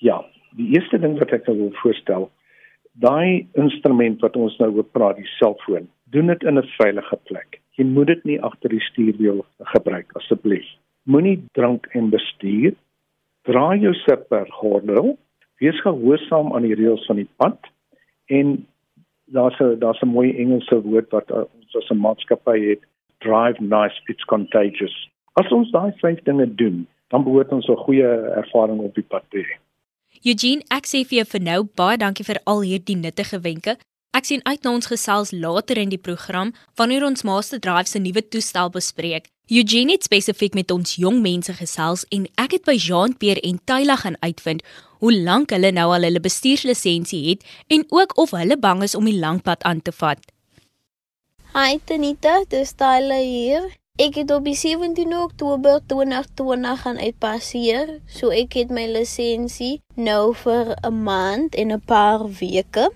Ja, 0.02 0.24
die 0.58 0.74
eerste 0.74 0.98
ding 0.98 1.18
wat 1.18 1.30
ek 1.30 1.46
wil 1.46 1.70
voorstel 1.82 2.30
daai 3.00 3.46
instrument 3.54 4.20
wat 4.24 4.36
ons 4.36 4.56
nou 4.58 4.70
oor 4.76 4.88
praat, 4.96 5.16
die 5.16 5.30
selfoon, 5.36 5.88
doen 6.14 6.26
dit 6.32 6.42
in 6.42 6.58
'n 6.58 6.68
veilige 6.78 7.16
plek. 7.28 7.60
Jy 7.76 7.84
moet 7.84 8.06
dit 8.06 8.24
nie 8.24 8.40
agter 8.40 8.70
die 8.70 8.80
stuurwiel 8.80 9.44
gebruik 9.58 10.12
asseblief. 10.16 10.66
Moenie 11.04 11.44
drank 11.52 11.86
en 11.92 12.10
bestuur. 12.10 12.74
Dra 13.44 13.74
jou 13.74 13.94
sippergordel. 13.94 15.18
Wees 15.58 15.80
gehoorsaam 15.80 16.52
aan 16.52 16.62
die 16.62 16.74
reëls 16.74 17.06
van 17.06 17.16
die 17.16 17.28
pad 17.36 17.58
en 18.26 18.66
daar's 19.26 19.60
'n 19.60 19.78
daar's 19.78 20.02
'n 20.02 20.08
mooi 20.08 20.36
Engelse 20.36 20.82
woord 20.82 21.10
wat 21.10 21.30
uh, 21.30 21.36
ons 21.36 21.76
as 21.76 21.90
'n 21.90 22.00
maatskappy 22.00 22.58
het, 22.68 22.80
drive 23.18 23.60
nice 23.60 24.00
it's 24.06 24.24
contagious. 24.24 25.08
As 25.34 25.52
ons 25.52 25.70
daai 25.70 25.92
vyf 26.00 26.22
dinge 26.22 26.54
doen, 26.54 26.86
dan 27.08 27.24
behoort 27.24 27.52
ons 27.52 27.68
'n 27.68 27.76
goeie 27.76 28.08
ervaring 28.42 28.80
op 28.80 28.94
die 28.94 29.04
pad 29.08 29.24
te 29.30 29.38
hê. 29.38 29.65
Eugene, 30.24 30.64
ek 30.70 30.86
sê 30.88 31.02
vir 31.04 31.22
jou 31.22 31.28
vir 31.34 31.42
nou 31.42 31.60
baie 31.76 31.98
dankie 32.00 32.24
vir 32.24 32.40
al 32.46 32.62
hierdie 32.64 32.96
nuttige 32.96 33.40
wenke. 33.44 33.76
Ek 34.16 34.24
sien 34.24 34.40
uit 34.46 34.62
na 34.64 34.72
ons 34.72 34.88
gesels 34.88 35.32
later 35.32 35.76
in 35.76 35.90
die 35.92 36.00
program 36.00 36.54
wanneer 36.80 37.04
ons 37.04 37.24
Master 37.28 37.60
Drive 37.60 37.90
se 37.90 38.00
nuwe 38.00 38.22
toestel 38.24 38.70
bespreek. 38.72 39.28
Eugene 39.52 39.92
het 39.92 40.06
spesifiek 40.08 40.56
met 40.56 40.72
ons 40.74 40.96
jong 40.96 41.20
mense 41.22 41.52
gesels 41.58 42.06
en 42.10 42.24
ek 42.40 42.56
het 42.56 42.64
by 42.66 42.74
Jean-Pierre 42.80 43.44
en 43.44 43.60
Tyla 43.68 43.98
gaan 44.00 44.16
uitvind 44.24 44.64
hoe 45.04 45.12
lank 45.12 45.52
hulle 45.52 45.70
nou 45.70 45.90
al 45.92 46.08
hulle 46.08 46.22
bestuurslisensie 46.24 47.22
het 47.28 47.44
en 47.68 47.84
ook 47.92 48.16
of 48.18 48.32
hulle 48.34 48.56
bang 48.56 48.82
is 48.82 48.96
om 48.98 49.04
die 49.06 49.18
lang 49.20 49.42
pad 49.44 49.62
aan 49.68 49.84
te 49.84 49.92
vat. 49.92 50.22
Hi 51.54 51.78
Tanita, 51.84 52.40
dis 52.48 52.72
Tyla 52.72 53.20
hier. 53.20 53.68
Ek 53.96 54.18
het 54.20 54.28
op 54.30 54.44
17 54.44 55.08
Oktober 55.16 55.80
2020 55.88 56.80
gaan 56.80 56.98
uitpasseer, 57.00 57.92
so 58.04 58.28
ek 58.28 58.52
het 58.58 58.68
my 58.68 58.82
lisensie 58.92 59.78
nou 59.96 60.34
vir 60.36 60.76
'n 60.84 60.98
maand 61.06 61.56
en 61.56 61.72
'n 61.72 61.80
paar 61.80 62.28
weke. 62.40 62.92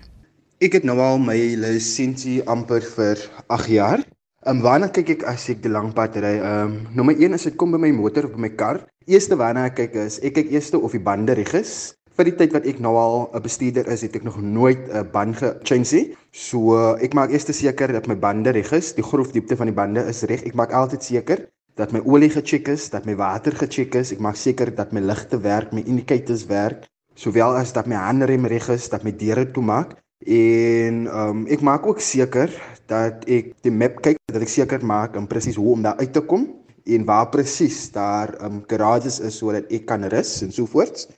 Ek 0.61 0.77
het 0.77 0.85
nou 0.85 0.99
al 1.01 1.17
my 1.19 1.57
lisensie 1.57 2.45
amper 2.45 2.85
vir 2.85 3.17
8 3.49 3.69
jaar. 3.69 4.05
En 4.45 4.57
um, 4.57 4.63
waarna 4.63 4.89
kyk 4.89 5.09
ek 5.09 5.23
as 5.25 5.49
ek 5.49 5.63
die 5.63 5.73
lang 5.73 5.95
pad 5.95 6.17
ry? 6.17 6.37
Ehm 6.37 6.69
um, 6.69 6.87
nommer 6.93 7.17
1 7.17 7.33
is 7.33 7.49
dit 7.49 7.57
kom 7.57 7.71
by 7.71 7.79
my 7.79 7.93
motor 7.93 8.25
of 8.25 8.33
by 8.33 8.41
my 8.41 8.53
kar. 8.53 8.85
Eerste 9.07 9.37
waarna 9.37 9.65
ek 9.65 9.75
kyk 9.75 9.95
is 9.95 10.21
ek 10.21 10.35
kyk 10.35 10.53
eers 10.53 10.71
of 10.75 10.93
die 10.93 11.01
bande 11.01 11.33
reg 11.33 11.55
is 11.55 11.95
vir 12.21 12.29
die 12.29 12.37
tyd 12.37 12.53
wat 12.53 12.67
ek 12.69 12.81
nou 12.85 12.93
al 13.01 13.15
'n 13.33 13.41
bestuurder 13.41 13.87
is, 13.89 14.03
het 14.05 14.17
ek 14.17 14.25
nog 14.29 14.37
nooit 14.41 14.83
'n 14.93 15.09
band 15.13 15.37
gechange 15.41 15.89
nie. 15.93 16.17
So 16.33 16.77
ek 17.01 17.15
maak 17.15 17.31
eers 17.31 17.49
seker 17.49 17.93
dat 17.93 18.07
my 18.07 18.15
bande 18.15 18.51
reg 18.53 18.73
is, 18.73 18.93
die 18.93 19.03
grofdiepte 19.03 19.57
van 19.57 19.67
die 19.67 19.75
bande 19.75 20.05
is 20.05 20.23
reg. 20.23 20.45
Ek 20.45 20.55
maak 20.55 20.73
altyd 20.73 21.03
seker 21.03 21.49
dat 21.77 21.93
my 21.93 22.01
olie 22.05 22.29
gecheck 22.29 22.69
is, 22.69 22.91
dat 22.91 23.07
my 23.07 23.17
water 23.17 23.53
gecheck 23.53 23.95
is. 23.95 24.13
Ek 24.13 24.21
maak 24.21 24.37
seker 24.37 24.75
dat 24.75 24.93
my 24.93 25.01
ligte 25.01 25.41
werk, 25.41 25.73
my 25.73 25.83
indicators 25.87 26.45
werk, 26.47 26.87
sowel 27.15 27.57
as 27.57 27.73
dat 27.73 27.87
my 27.87 27.97
handrem 27.97 28.45
reg 28.47 28.69
is, 28.69 28.89
dat 28.89 29.03
my 29.03 29.13
deure 29.13 29.51
toemaak. 29.51 29.97
En 30.27 31.07
um, 31.09 31.47
ek 31.47 31.63
maak 31.63 31.87
ook 31.87 32.01
seker 32.01 32.53
dat 32.87 33.25
ek 33.29 33.55
die 33.63 33.73
map 33.73 34.03
kyk, 34.03 34.19
dat 34.29 34.43
ek 34.43 34.49
seker 34.49 34.85
maak 34.85 35.17
om 35.17 35.27
presies 35.27 35.57
hoe 35.57 35.73
om 35.73 35.83
daar 35.83 35.97
uit 35.97 36.13
te 36.13 36.21
kom 36.21 36.61
en 36.85 37.05
waar 37.05 37.29
presies 37.29 37.91
daar 37.93 38.35
um, 38.45 38.63
garages 38.67 39.21
is 39.21 39.39
sodat 39.39 39.71
ek 39.73 39.87
kan 39.87 40.05
rus 40.05 40.43
en 40.43 40.53
so 40.53 40.67
voort. 40.67 41.09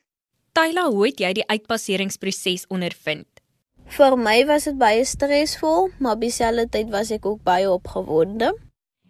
Tyla, 0.53 0.91
hoe 0.93 1.07
het 1.07 1.21
jy 1.23 1.31
die 1.39 1.45
uitpasseringsproses 1.49 2.67
ondervind? 2.69 3.25
Vir 3.97 4.17
my 4.21 4.35
was 4.45 4.67
dit 4.69 4.77
baie 4.77 5.05
stresvol, 5.09 5.87
maar 5.97 6.19
dieselfde 6.21 6.67
tyd 6.75 6.91
was 6.93 7.09
ek 7.15 7.25
ook 7.25 7.39
baie 7.47 7.71
opgewonde. 7.73 8.51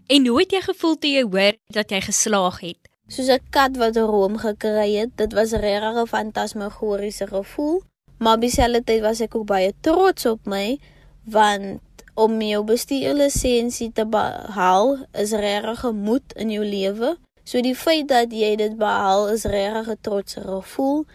En 0.07 0.29
hoe 0.31 0.37
het 0.39 0.55
jy 0.55 0.61
gevoel 0.63 0.95
toe 1.03 1.11
jy 1.11 1.25
hoor 1.27 1.59
dat 1.75 1.91
jy 1.91 1.99
geslaag 2.07 2.61
het? 2.63 2.79
Soos 3.11 3.27
'n 3.27 3.43
kat 3.51 3.75
wat 3.77 3.99
'n 3.99 4.07
room 4.07 4.39
gekry 4.39 4.95
het. 5.03 5.17
Dit 5.17 5.33
was 5.33 5.51
'n 5.51 5.67
regtig 5.67 6.09
fantasmagoriese 6.09 7.27
gevoel, 7.27 7.83
maar 8.19 8.39
dieselfde 8.39 8.85
tyd 8.85 9.03
was 9.03 9.21
ek 9.21 9.35
ook 9.35 9.47
baie 9.47 9.73
trots 9.81 10.27
op 10.27 10.47
my 10.47 10.79
want 11.25 11.81
om 12.15 12.41
jou 12.41 12.63
bestuurlisensie 12.65 13.91
te 13.93 14.07
behaal 14.07 15.07
is 15.13 15.33
regtig 15.33 15.85
'n 15.85 15.97
moed 15.97 16.33
in 16.37 16.51
jou 16.51 16.65
lewe. 16.65 17.19
So 17.43 17.61
die 17.61 17.75
feit 17.75 18.09
dat 18.09 18.31
jy 18.31 18.57
dit 18.57 18.77
behaal 18.77 19.29
is 19.29 19.45
regtig 19.45 19.89
'n 19.89 19.99
trotse 20.01 20.41
gevoel 20.41 21.07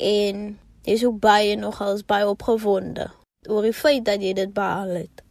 en 0.00 0.58
jy's 0.88 1.04
ook 1.04 1.20
baie 1.20 1.56
nogals 1.56 2.04
baie 2.08 2.28
opgewonde 2.28 3.10
oor 3.48 3.64
die 3.64 3.76
feit 3.76 4.04
dat 4.04 4.22
jy 4.24 4.32
dit 4.36 4.52
behaal 4.56 4.94
het. 5.02 5.22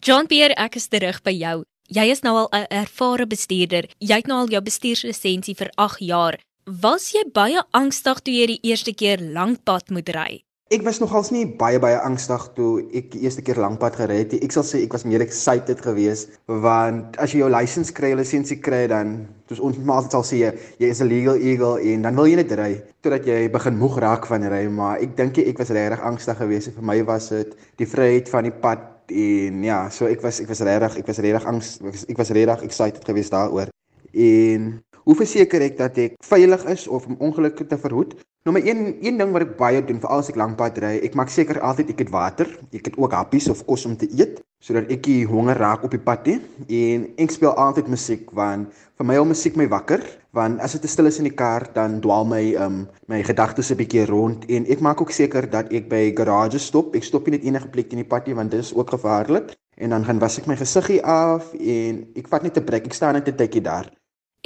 John 0.00 0.28
Pierre, 0.30 0.54
ek 0.54 0.76
is 0.78 0.88
terug 0.88 1.22
by 1.26 1.34
jou. 1.34 1.64
Jy 1.88 2.04
is 2.12 2.22
nou 2.22 2.34
al 2.36 2.48
'n 2.52 2.66
ervare 2.70 3.26
bestuurder. 3.26 3.88
Jy 3.98 4.16
het 4.16 4.26
nou 4.26 4.38
al 4.40 4.48
jou 4.48 4.62
bestuurslisensie 4.62 5.56
vir 5.56 5.70
8 5.74 5.98
jaar. 6.00 6.38
Was 6.64 7.12
jy 7.12 7.24
baie 7.32 7.62
angstig 7.72 8.20
toe 8.20 8.34
jy 8.34 8.46
die 8.46 8.60
eerste 8.62 8.92
keer 8.92 9.18
lank 9.20 9.64
pad 9.64 9.90
moet 9.90 10.08
ry? 10.08 10.44
Ek 10.68 10.82
was 10.84 10.98
nogals 11.00 11.30
nie 11.32 11.46
baie 11.48 11.78
baie 11.80 11.96
angstig 12.04 12.42
toe 12.52 12.82
ek 12.98 13.06
die 13.14 13.22
eerste 13.24 13.40
keer 13.40 13.56
lankpad 13.56 13.94
gery 13.96 14.18
het. 14.18 14.34
Ek 14.36 14.52
sal 14.52 14.66
sê 14.68 14.82
ek 14.84 14.92
was 14.92 15.06
meer 15.08 15.22
excited 15.24 15.80
geweest 15.80 16.34
want 16.44 17.16
as 17.24 17.32
jy 17.32 17.40
jou 17.40 17.48
lisensie 17.48 17.94
kry, 17.96 18.10
lisensie 18.12 18.58
kry 18.60 18.82
dan 18.92 19.14
soos 19.48 19.62
ons 19.64 19.78
maar 19.80 20.02
altyd 20.02 20.18
sal 20.18 20.26
sê 20.28 20.42
jy 20.42 20.90
is 20.90 21.00
'n 21.00 21.08
legal 21.08 21.40
eagle 21.40 21.80
en 21.80 22.04
dan 22.04 22.20
wil 22.20 22.28
jy 22.28 22.36
net 22.36 22.52
ry 22.52 22.68
totdat 23.00 23.24
jy 23.24 23.48
begin 23.48 23.78
moeg 23.80 23.96
raak 23.96 24.28
van 24.28 24.44
ry, 24.44 24.68
maar 24.68 25.00
ek 25.00 25.16
dink 25.16 25.38
ek 25.38 25.56
was 25.56 25.72
regtig 25.72 26.04
angstig 26.04 26.36
geweest. 26.36 26.74
Vir 26.76 26.84
my 26.84 27.00
was 27.02 27.30
dit 27.30 27.56
die 27.78 27.88
vryheid 27.88 28.28
van 28.28 28.44
die 28.44 28.52
pad 28.52 29.08
en 29.08 29.64
ja, 29.64 29.88
so 29.88 30.04
ek 30.04 30.20
was 30.20 30.40
ek 30.40 30.48
was 30.48 30.60
regtig 30.60 30.98
ek 30.98 31.06
was 31.06 31.18
regtig 31.18 31.46
angs 31.48 31.80
ek 31.80 32.16
was, 32.18 32.28
was 32.28 32.30
regtig 32.36 32.62
excited 32.68 33.04
geweest 33.08 33.32
daaroor. 33.32 33.72
En 34.12 34.84
hoe 35.08 35.16
verseker 35.16 35.62
ek 35.64 35.78
dat 35.78 35.96
ek 36.02 36.18
veilig 36.28 36.64
is 36.68 36.84
of 36.84 37.06
om 37.08 37.16
ongelukke 37.30 37.64
te 37.64 37.78
verhoed? 37.80 38.10
Nou 38.44 38.52
my 38.52 38.60
een 38.64 38.98
een 39.00 39.16
ding 39.20 39.32
wat 39.32 39.46
ek 39.46 39.54
baie 39.56 39.80
doen 39.84 40.00
veral 40.02 40.20
as 40.20 40.28
ek 40.28 40.36
lankpad 40.36 40.76
ry, 40.84 40.90
ek 41.04 41.16
maak 41.16 41.32
seker 41.32 41.62
altyd 41.64 41.94
ek 41.94 42.02
het 42.04 42.12
water, 42.12 42.50
ek 42.76 42.90
het 42.90 42.98
ook 43.00 43.16
happies 43.16 43.48
of 43.48 43.64
kos 43.68 43.86
om 43.88 43.96
te 43.96 44.08
eet 44.12 44.42
sodat 44.60 44.90
ek 44.90 45.06
nie 45.06 45.22
honger 45.30 45.56
raak 45.60 45.84
op 45.86 45.92
die 45.94 46.02
pad 46.02 46.26
nie. 46.26 46.38
En 46.66 47.04
ek 47.22 47.30
speel 47.30 47.52
altyd 47.54 47.88
musiek 47.88 48.32
want 48.36 48.72
vir 48.98 49.06
my 49.06 49.16
al 49.20 49.28
musiek 49.30 49.56
my 49.56 49.68
wakker, 49.70 50.02
want 50.34 50.60
as 50.60 50.74
dit 50.74 50.88
stil 50.90 51.08
is 51.08 51.20
in 51.22 51.28
die 51.28 51.36
kar 51.40 51.68
dan 51.76 52.00
dwaal 52.04 52.26
my 52.28 52.42
um 52.60 52.82
my 53.08 53.22
gedagtes 53.24 53.70
'n 53.72 53.78
bietjie 53.78 54.04
rond 54.10 54.44
en 54.48 54.66
ek 54.66 54.82
maak 54.84 55.00
ook 55.00 55.14
seker 55.14 55.48
dat 55.48 55.72
ek 55.72 55.88
by 55.88 56.12
garages 56.12 56.66
stop. 56.68 56.96
Ek 56.96 57.04
stop 57.04 57.24
nie 57.26 57.38
net 57.38 57.46
enige 57.48 57.68
plek 57.68 57.92
in 57.92 58.02
die 58.04 58.10
pad 58.12 58.26
nie 58.26 58.34
want 58.34 58.50
dit 58.50 58.60
is 58.60 58.74
ook 58.74 58.90
gevaarlik. 58.90 59.56
En 59.78 59.90
dan 59.90 60.04
gaan 60.04 60.18
was 60.18 60.38
ek 60.38 60.46
my 60.46 60.56
gesiggie 60.56 61.00
af 61.04 61.54
en 61.54 62.04
ek 62.16 62.28
vat 62.28 62.42
net 62.42 62.58
'n 62.58 62.64
breek. 62.64 62.86
Ek 62.86 62.94
staan 62.94 63.14
net 63.14 63.28
'n 63.28 63.36
tydjie 63.36 63.62
daar. 63.62 63.88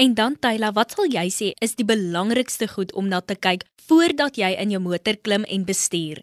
En 0.02 0.14
dan 0.14 0.34
Tyla, 0.40 0.72
wat 0.74 0.96
sal 0.96 1.06
jy 1.06 1.28
sê 1.30 1.48
is 1.62 1.76
die 1.78 1.84
belangrikste 1.86 2.66
goed 2.72 2.90
om 2.98 3.06
na 3.10 3.20
te 3.22 3.36
kyk 3.38 3.60
voordat 3.86 4.38
jy 4.40 4.48
in 4.58 4.72
jou 4.74 4.80
motor 4.82 5.14
klim 5.26 5.44
en 5.46 5.66
bestuur? 5.68 6.18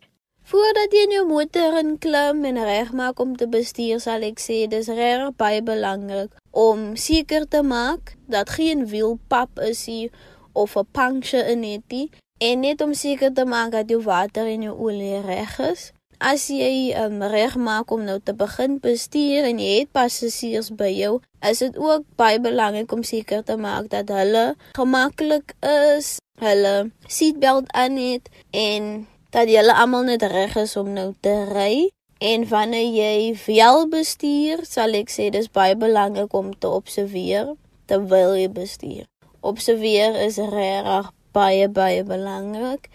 Voordat 0.52 0.92
jy 0.92 1.04
in 1.08 1.14
jou 1.16 1.22
motor 1.30 1.78
klim 2.04 2.42
en 2.50 2.60
regmaak 2.68 3.22
om 3.24 3.38
te 3.40 3.48
bestuur, 3.48 4.02
sal 4.04 4.26
ek 4.28 4.44
sê 4.44 4.66
dis 4.68 4.90
regtig 4.92 5.38
baie 5.40 5.62
belangrik 5.64 6.36
om 6.52 6.98
seker 7.00 7.48
te 7.48 7.62
maak 7.64 8.18
dat 8.28 8.52
geen 8.58 8.84
wielpap 8.92 9.64
is 9.70 9.86
nie 9.88 10.10
of 10.52 10.76
'n 10.76 10.88
puncture 10.92 11.48
in 11.48 11.62
dit 11.62 12.12
en 12.40 12.60
net 12.60 12.82
om 12.82 12.94
seker 12.94 13.32
te 13.34 13.46
maak 13.46 13.72
dat 13.72 13.90
jou 13.90 14.02
water 14.04 14.46
en 14.46 14.62
jou 14.62 14.76
olie 14.76 15.22
reg 15.22 15.60
is 15.60 15.94
as 16.20 16.50
jy 16.52 16.92
um, 17.00 17.22
reg 17.32 17.56
maak 17.56 17.92
om 17.96 18.04
nou 18.04 18.20
te 18.20 18.36
begin 18.36 18.78
bestuur 18.84 19.48
en 19.48 19.60
jy 19.64 19.80
het 19.82 19.92
passasiers 19.96 20.70
by 20.76 20.92
jou, 20.92 21.20
is 21.48 21.64
dit 21.64 21.78
ook 21.80 22.04
baie 22.20 22.40
belangrik 22.44 22.92
om 22.92 23.06
seker 23.08 23.44
te 23.48 23.56
maak 23.56 23.88
dat 23.94 24.12
hulle 24.12 24.54
gemaklik 24.76 25.56
is, 25.64 26.18
hulle 26.44 26.92
seatbelt 27.08 27.72
aan 27.72 27.96
het 28.00 28.28
en 28.52 29.08
dat 29.32 29.48
julle 29.52 29.74
almal 29.74 30.10
net 30.12 30.24
reg 30.28 30.58
is 30.60 30.76
om 30.80 30.92
nou 30.94 31.14
te 31.24 31.36
ry. 31.54 31.90
En 32.20 32.44
wanneer 32.52 32.90
jy 32.92 33.36
wel 33.46 33.86
bestuur, 33.88 34.66
sal 34.68 34.98
ek 35.00 35.08
sê 35.08 35.30
dis 35.32 35.48
baie 35.48 35.78
belangrik 35.80 36.34
om 36.36 36.52
te 36.52 36.68
observeer 36.68 37.54
terwyl 37.88 38.36
jy 38.36 38.50
bestuur. 38.52 39.06
Observeer 39.40 40.20
is 40.26 40.36
regtig 40.36 41.14
baie 41.32 41.70
baie 41.72 42.04
belangrik 42.04 42.90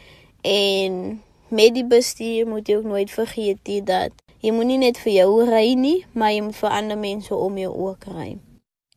en 0.44 1.22
met 1.54 1.74
die 1.74 1.86
bestuur 1.86 2.48
moet 2.50 2.68
jy 2.68 2.80
ook 2.80 2.88
nooit 2.90 3.10
vergeet 3.14 3.60
die 3.68 3.80
dat 3.82 4.12
jy 4.42 4.52
moenie 4.52 4.80
net 4.82 4.98
vir 5.00 5.12
jou 5.14 5.44
ry 5.48 5.74
nie, 5.78 6.00
maar 6.12 6.34
jy 6.34 6.42
moet 6.48 6.58
vir 6.58 6.74
ander 6.80 6.98
mense 6.98 7.34
om 7.34 7.58
jou 7.58 7.70
ook 7.86 8.08
ry. 8.10 8.34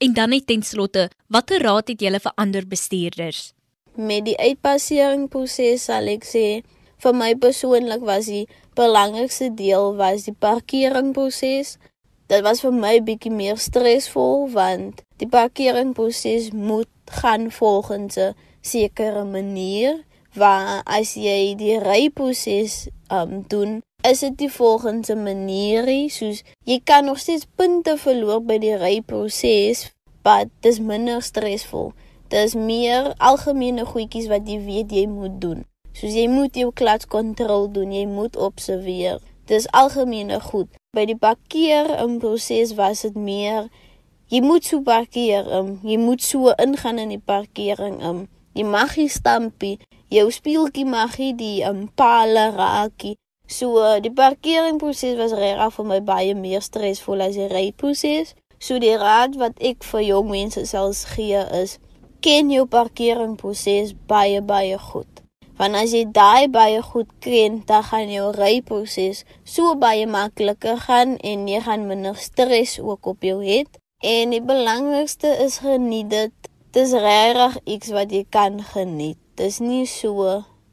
En 0.04 0.14
dan 0.14 0.34
net 0.34 0.48
ten 0.50 0.64
slotte, 0.66 1.08
watter 1.34 1.62
raad 1.64 1.88
het 1.94 2.02
jy 2.02 2.12
vir 2.20 2.34
ander 2.36 2.66
bestuurders? 2.68 3.52
Met 3.98 4.26
die 4.28 4.38
uitpasseringsproses 4.38 5.88
sal 5.90 6.10
ek 6.12 6.26
sê 6.28 6.48
vir 7.02 7.14
my 7.18 7.32
persoonlik 7.38 8.04
was 8.06 8.30
die 8.30 8.46
belangrikste 8.78 9.50
deel 9.58 9.96
was 9.98 10.28
die 10.28 10.36
parkeringproses. 10.38 11.78
Dit 12.30 12.44
was 12.46 12.62
vir 12.66 12.76
my 12.76 12.98
bietjie 13.02 13.34
meer 13.34 13.58
stresvol 13.62 14.50
want 14.54 15.02
die 15.22 15.30
parkeringproses 15.30 16.52
moet 16.54 16.90
gaan 17.22 17.50
volgens 17.52 18.18
'n 18.18 18.36
sekere 18.62 19.24
manier 19.24 20.04
waar 20.38 20.82
as 20.86 21.16
jy 21.20 21.54
die 21.60 21.78
ryproses 21.84 22.88
um 23.14 23.44
doen 23.52 23.80
is 24.08 24.22
dit 24.24 24.38
die 24.46 24.52
volgende 24.54 25.16
manierie 25.20 26.10
soos 26.14 26.44
jy 26.70 26.80
kan 26.84 27.10
nog 27.10 27.20
steeds 27.20 27.48
punte 27.60 27.98
verloor 28.02 28.44
by 28.46 28.60
die 28.62 28.76
ryproses 28.78 29.88
maar 30.28 30.50
dis 30.62 30.82
minder 30.84 31.24
stresvol 31.24 31.94
dis 32.30 32.56
meer 32.56 33.14
algemene 33.18 33.86
goedjies 33.88 34.28
wat 34.32 34.48
jy 34.50 34.60
weet 34.66 34.92
jy 34.92 35.06
moet 35.08 35.40
doen. 35.42 35.64
Soos 35.96 36.14
jy 36.14 36.28
moet 36.30 36.58
jou 36.60 36.72
klatskontrole 36.76 37.72
doen 37.74 37.94
jy 37.96 38.06
moet 38.10 38.36
observeer. 38.36 39.22
Dis 39.48 39.70
algemene 39.72 40.40
goed. 40.44 40.70
By 40.96 41.06
die 41.08 41.18
parkeer 41.18 41.90
in 42.04 42.18
proses 42.22 42.76
was 42.78 43.06
dit 43.08 43.16
meer 43.16 43.70
jy 44.32 44.42
moet 44.44 44.68
so 44.68 44.84
parkeer 44.84 45.48
um, 45.56 45.78
jy 45.88 45.96
moet 46.02 46.24
so 46.24 46.52
ingaan 46.60 47.00
in 47.00 47.16
die 47.16 47.24
parkering 47.24 48.02
um, 48.04 48.26
jy 48.58 48.66
mag 48.68 48.98
nie 49.00 49.08
stampie 49.12 49.78
jou 50.14 50.28
speeltjie 50.32 50.86
mag 50.86 51.18
nie 51.20 51.34
die 51.38 51.64
um, 51.68 51.88
palle 51.96 52.52
raakie 52.56 53.18
So 53.48 53.80
uh, 53.80 54.00
die 54.04 54.12
parkeringproses 54.12 55.16
was 55.16 55.32
regtig 55.32 55.76
vir 55.78 55.86
my 55.88 55.98
baie 56.04 56.34
meer 56.36 56.64
stresvol 56.64 57.24
as 57.24 57.38
die 57.40 57.48
ryproses. 57.48 58.34
So 58.60 58.76
die 58.84 58.98
raad 59.00 59.38
wat 59.40 59.62
ek 59.64 59.86
vir 59.88 60.04
jong 60.04 60.28
mense 60.34 60.66
selfs 60.68 61.06
gee 61.14 61.40
is 61.56 61.78
ken 62.26 62.52
jou 62.52 62.66
parkeringproses 62.68 63.94
baie 64.10 64.42
baie 64.44 64.76
goed. 64.90 65.24
Want 65.58 65.80
as 65.80 65.94
jy 65.96 66.04
daai 66.14 66.52
baie 66.52 66.82
goed 66.84 67.14
ken, 67.24 67.62
dan 67.70 67.86
gaan 67.88 68.12
jou 68.12 68.34
ryproses 68.36 69.24
so 69.48 69.78
baie 69.80 70.06
makliker 70.06 70.76
gaan 70.84 71.16
en 71.24 71.48
jy 71.48 71.62
gaan 71.64 71.88
minder 71.88 72.20
stres 72.20 72.76
ook 72.84 73.08
op 73.14 73.24
jou 73.24 73.40
hê. 73.46 73.64
En 74.04 74.36
die 74.36 74.44
belangrikste 74.44 75.32
is 75.46 75.62
geniet 75.64 76.12
dit. 76.12 76.52
Dis 76.76 76.92
regtig 76.92 77.58
iets 77.64 77.96
wat 77.96 78.12
jy 78.12 78.26
kan 78.30 78.60
geniet. 78.76 79.22
Dis 79.38 79.60
nie 79.62 79.84
so 79.86 80.24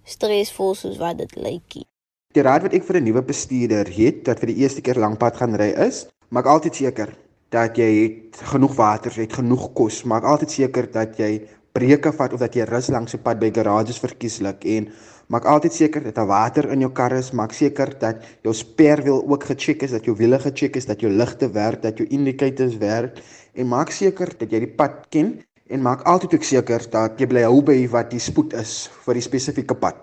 stresvol 0.09 0.71
soos 0.73 0.95
wat 0.97 1.19
dit 1.19 1.33
lyk 1.37 1.75
nie. 1.77 1.85
Die 2.33 2.45
raad 2.47 2.63
wat 2.65 2.73
ek 2.73 2.87
vir 2.89 2.97
'n 2.97 3.05
nuwe 3.05 3.23
bestuurder 3.23 3.91
het 3.93 4.25
wat 4.29 4.41
vir 4.41 4.51
die 4.51 4.63
eerste 4.65 4.81
keer 4.81 4.97
lankpad 5.05 5.37
gaan 5.37 5.57
ry 5.61 5.69
is, 5.87 6.07
maak 6.31 6.47
altyd 6.49 6.75
seker 6.81 7.13
dat 7.53 7.77
jy 7.77 7.91
het 8.01 8.41
genoeg 8.53 8.75
water, 8.79 9.13
het 9.13 9.37
genoeg 9.37 9.69
kos, 9.75 10.05
maak 10.09 10.25
altyd 10.25 10.51
seker 10.51 10.91
dat 10.91 11.21
jy 11.21 11.45
breuke 11.77 12.13
vat 12.13 12.33
of 12.33 12.41
dat 12.41 12.57
jy 12.57 12.65
rus 12.65 12.89
langs 12.89 13.13
die 13.13 13.21
pad 13.21 13.39
by 13.39 13.53
garages 13.53 14.01
verkieslik. 14.01 14.65
En 14.65 14.89
maak 15.29 15.45
altyd 15.45 15.73
seker 15.73 16.03
dat 16.03 16.15
daar 16.15 16.33
water 16.33 16.73
in 16.73 16.81
jou 16.81 16.93
kar 16.93 17.13
is, 17.13 17.33
maak 17.33 17.53
seker 17.53 17.99
dat 17.99 18.25
jou 18.43 18.55
sperwiel 18.55 19.21
ook 19.29 19.45
gecheck 19.45 19.83
is, 19.83 19.91
dat 19.91 20.05
jou 20.05 20.17
wiele 20.17 20.39
gecheck 20.39 20.77
is, 20.77 20.87
dat 20.87 21.01
jou 21.01 21.13
ligte 21.13 21.53
werk, 21.53 21.83
dat 21.83 21.99
jou 21.99 22.09
indicators 22.09 22.79
werk. 22.79 23.21
En 23.53 23.69
maak 23.69 23.91
seker 23.91 24.33
dat 24.39 24.51
jy 24.51 24.61
die 24.65 24.75
pad 24.75 25.05
ken 25.11 25.45
en 25.69 25.83
maak 25.83 26.05
altyd 26.09 26.35
ook 26.35 26.45
seker 26.45 26.85
dat 26.93 27.21
jy 27.21 27.29
bly 27.31 27.45
hou 27.47 27.63
by 27.65 27.77
wat 27.93 28.11
die 28.13 28.21
spoed 28.21 28.53
is 28.59 28.91
vir 29.07 29.19
die 29.19 29.25
spesifieke 29.25 29.77
pad. 29.79 29.97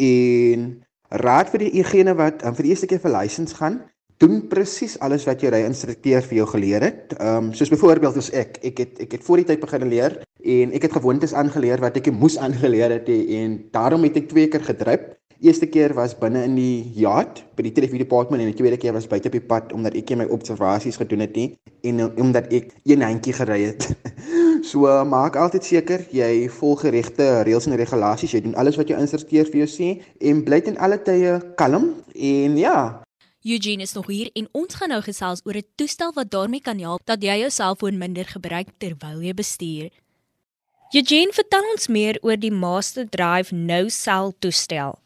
En 0.00 0.70
Raad 1.10 1.52
vir 1.52 1.68
diegene 1.68 2.16
wat 2.18 2.42
um, 2.42 2.54
vir 2.56 2.66
die 2.66 2.72
eerste 2.74 2.88
keer 2.90 3.02
vir 3.02 3.12
lisensie 3.14 3.56
gaan, 3.56 3.76
doen 4.18 4.40
presies 4.48 4.96
alles 5.04 5.26
wat 5.28 5.42
jou 5.44 5.50
ry-instrukteur 5.52 6.24
vir 6.24 6.38
jou 6.40 6.46
geleer 6.54 6.86
het. 6.88 7.12
Ehm 7.18 7.50
um, 7.50 7.52
soos 7.54 7.70
byvoorbeeld 7.70 8.16
as 8.16 8.30
ek, 8.32 8.58
ek 8.64 8.80
het 8.82 9.02
ek 9.04 9.18
het 9.18 9.26
voor 9.26 9.42
die 9.42 9.48
tyd 9.52 9.60
begin 9.60 9.86
leer 9.92 10.16
en 10.42 10.72
ek 10.72 10.88
het 10.88 10.96
gewoontes 10.96 11.34
aangeleer 11.36 11.82
wat 11.84 11.98
ek 12.00 12.10
moes 12.14 12.38
aangeleer 12.38 12.96
het 12.96 13.08
en 13.12 13.58
daarom 13.74 14.02
het 14.08 14.16
ek 14.16 14.28
twee 14.32 14.48
keer 14.48 14.64
gedryf. 14.64 15.04
Eerste 15.40 15.66
keer 15.68 15.92
was 15.94 16.14
binne 16.16 16.46
in 16.46 16.54
die 16.56 16.92
yacht 16.96 17.42
by 17.58 17.66
die 17.66 17.72
televisie 17.76 18.00
department 18.00 18.40
en 18.40 18.48
die 18.48 18.56
tweede 18.56 18.78
keer 18.80 18.94
was 18.96 19.08
buite 19.08 19.28
op 19.28 19.34
die 19.36 19.44
pad 19.44 19.72
omdat 19.76 19.96
ek 19.98 20.14
my 20.16 20.24
observasies 20.32 20.96
gedoen 20.96 21.20
het 21.26 21.36
nie 21.36 21.50
en 21.84 22.06
omdat 22.08 22.48
ek 22.56 22.72
een 22.88 23.04
handjie 23.04 23.36
gery 23.36 23.62
het. 23.68 23.90
So 24.66 24.88
maak 25.06 25.36
altyd 25.38 25.66
seker 25.68 26.02
jy 26.10 26.48
volg 26.50 26.80
geregte 26.86 27.26
reëls 27.46 27.68
en 27.68 27.76
regulasies. 27.78 28.32
Jy 28.34 28.40
doen 28.46 28.56
alles 28.58 28.78
wat 28.80 28.88
jou 28.90 28.96
instrukteur 28.98 29.46
vir 29.52 29.60
jou 29.60 29.68
sê 29.70 29.90
en 30.18 30.40
bly 30.42 30.58
ten 30.64 30.80
alle 30.82 30.96
tye 31.04 31.36
kalm 31.60 31.92
en 32.16 32.56
ja. 32.58 32.78
Eugene 33.46 33.84
is 33.86 33.94
nog 33.94 34.08
hier 34.10 34.32
en 34.34 34.48
ons 34.58 34.74
gaan 34.74 34.90
nou 34.90 35.02
gesels 35.04 35.44
oor 35.44 35.60
'n 35.60 35.68
toestel 35.76 36.12
wat 36.16 36.32
daarmee 36.32 36.64
kan 36.64 36.78
help 36.78 37.04
dat 37.04 37.22
jy 37.22 37.38
jou 37.44 37.50
selfoon 37.50 37.98
minder 37.98 38.24
gebruik 38.24 38.72
terwyl 38.78 39.22
jy 39.22 39.34
bestuur. 39.34 39.90
Eugene, 40.94 41.32
vertel 41.32 41.64
ons 41.72 41.88
meer 41.88 42.18
oor 42.22 42.36
die 42.36 42.50
Master 42.50 43.06
Drive 43.08 43.54
No 43.54 43.88
Cell 43.88 44.32
toestel. 44.38 44.98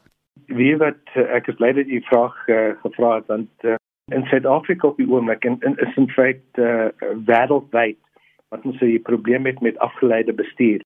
Wie 0.50 0.76
wat 0.76 1.14
ek 1.14 1.46
is 1.48 1.58
bly 1.60 1.72
dat 1.76 1.90
jy 1.90 2.00
vraag 2.08 2.34
uh, 2.48 2.72
gevra 2.82 3.14
het 3.20 3.28
want 3.30 3.66
uh, 3.68 3.76
in 4.10 4.24
Suid-Afrika 4.26 4.88
op 4.88 4.96
die 4.98 5.06
oomblik 5.06 5.44
en 5.46 5.60
is 5.78 5.98
in 6.00 6.08
feite 6.10 6.64
uh, 6.66 7.10
wêreldwyd 7.28 7.98
wat 8.50 8.64
ons 8.66 8.80
'n 8.82 9.02
probleem 9.06 9.46
het 9.46 9.60
met 9.60 9.78
afgeleide 9.78 10.32
bestuur. 10.32 10.82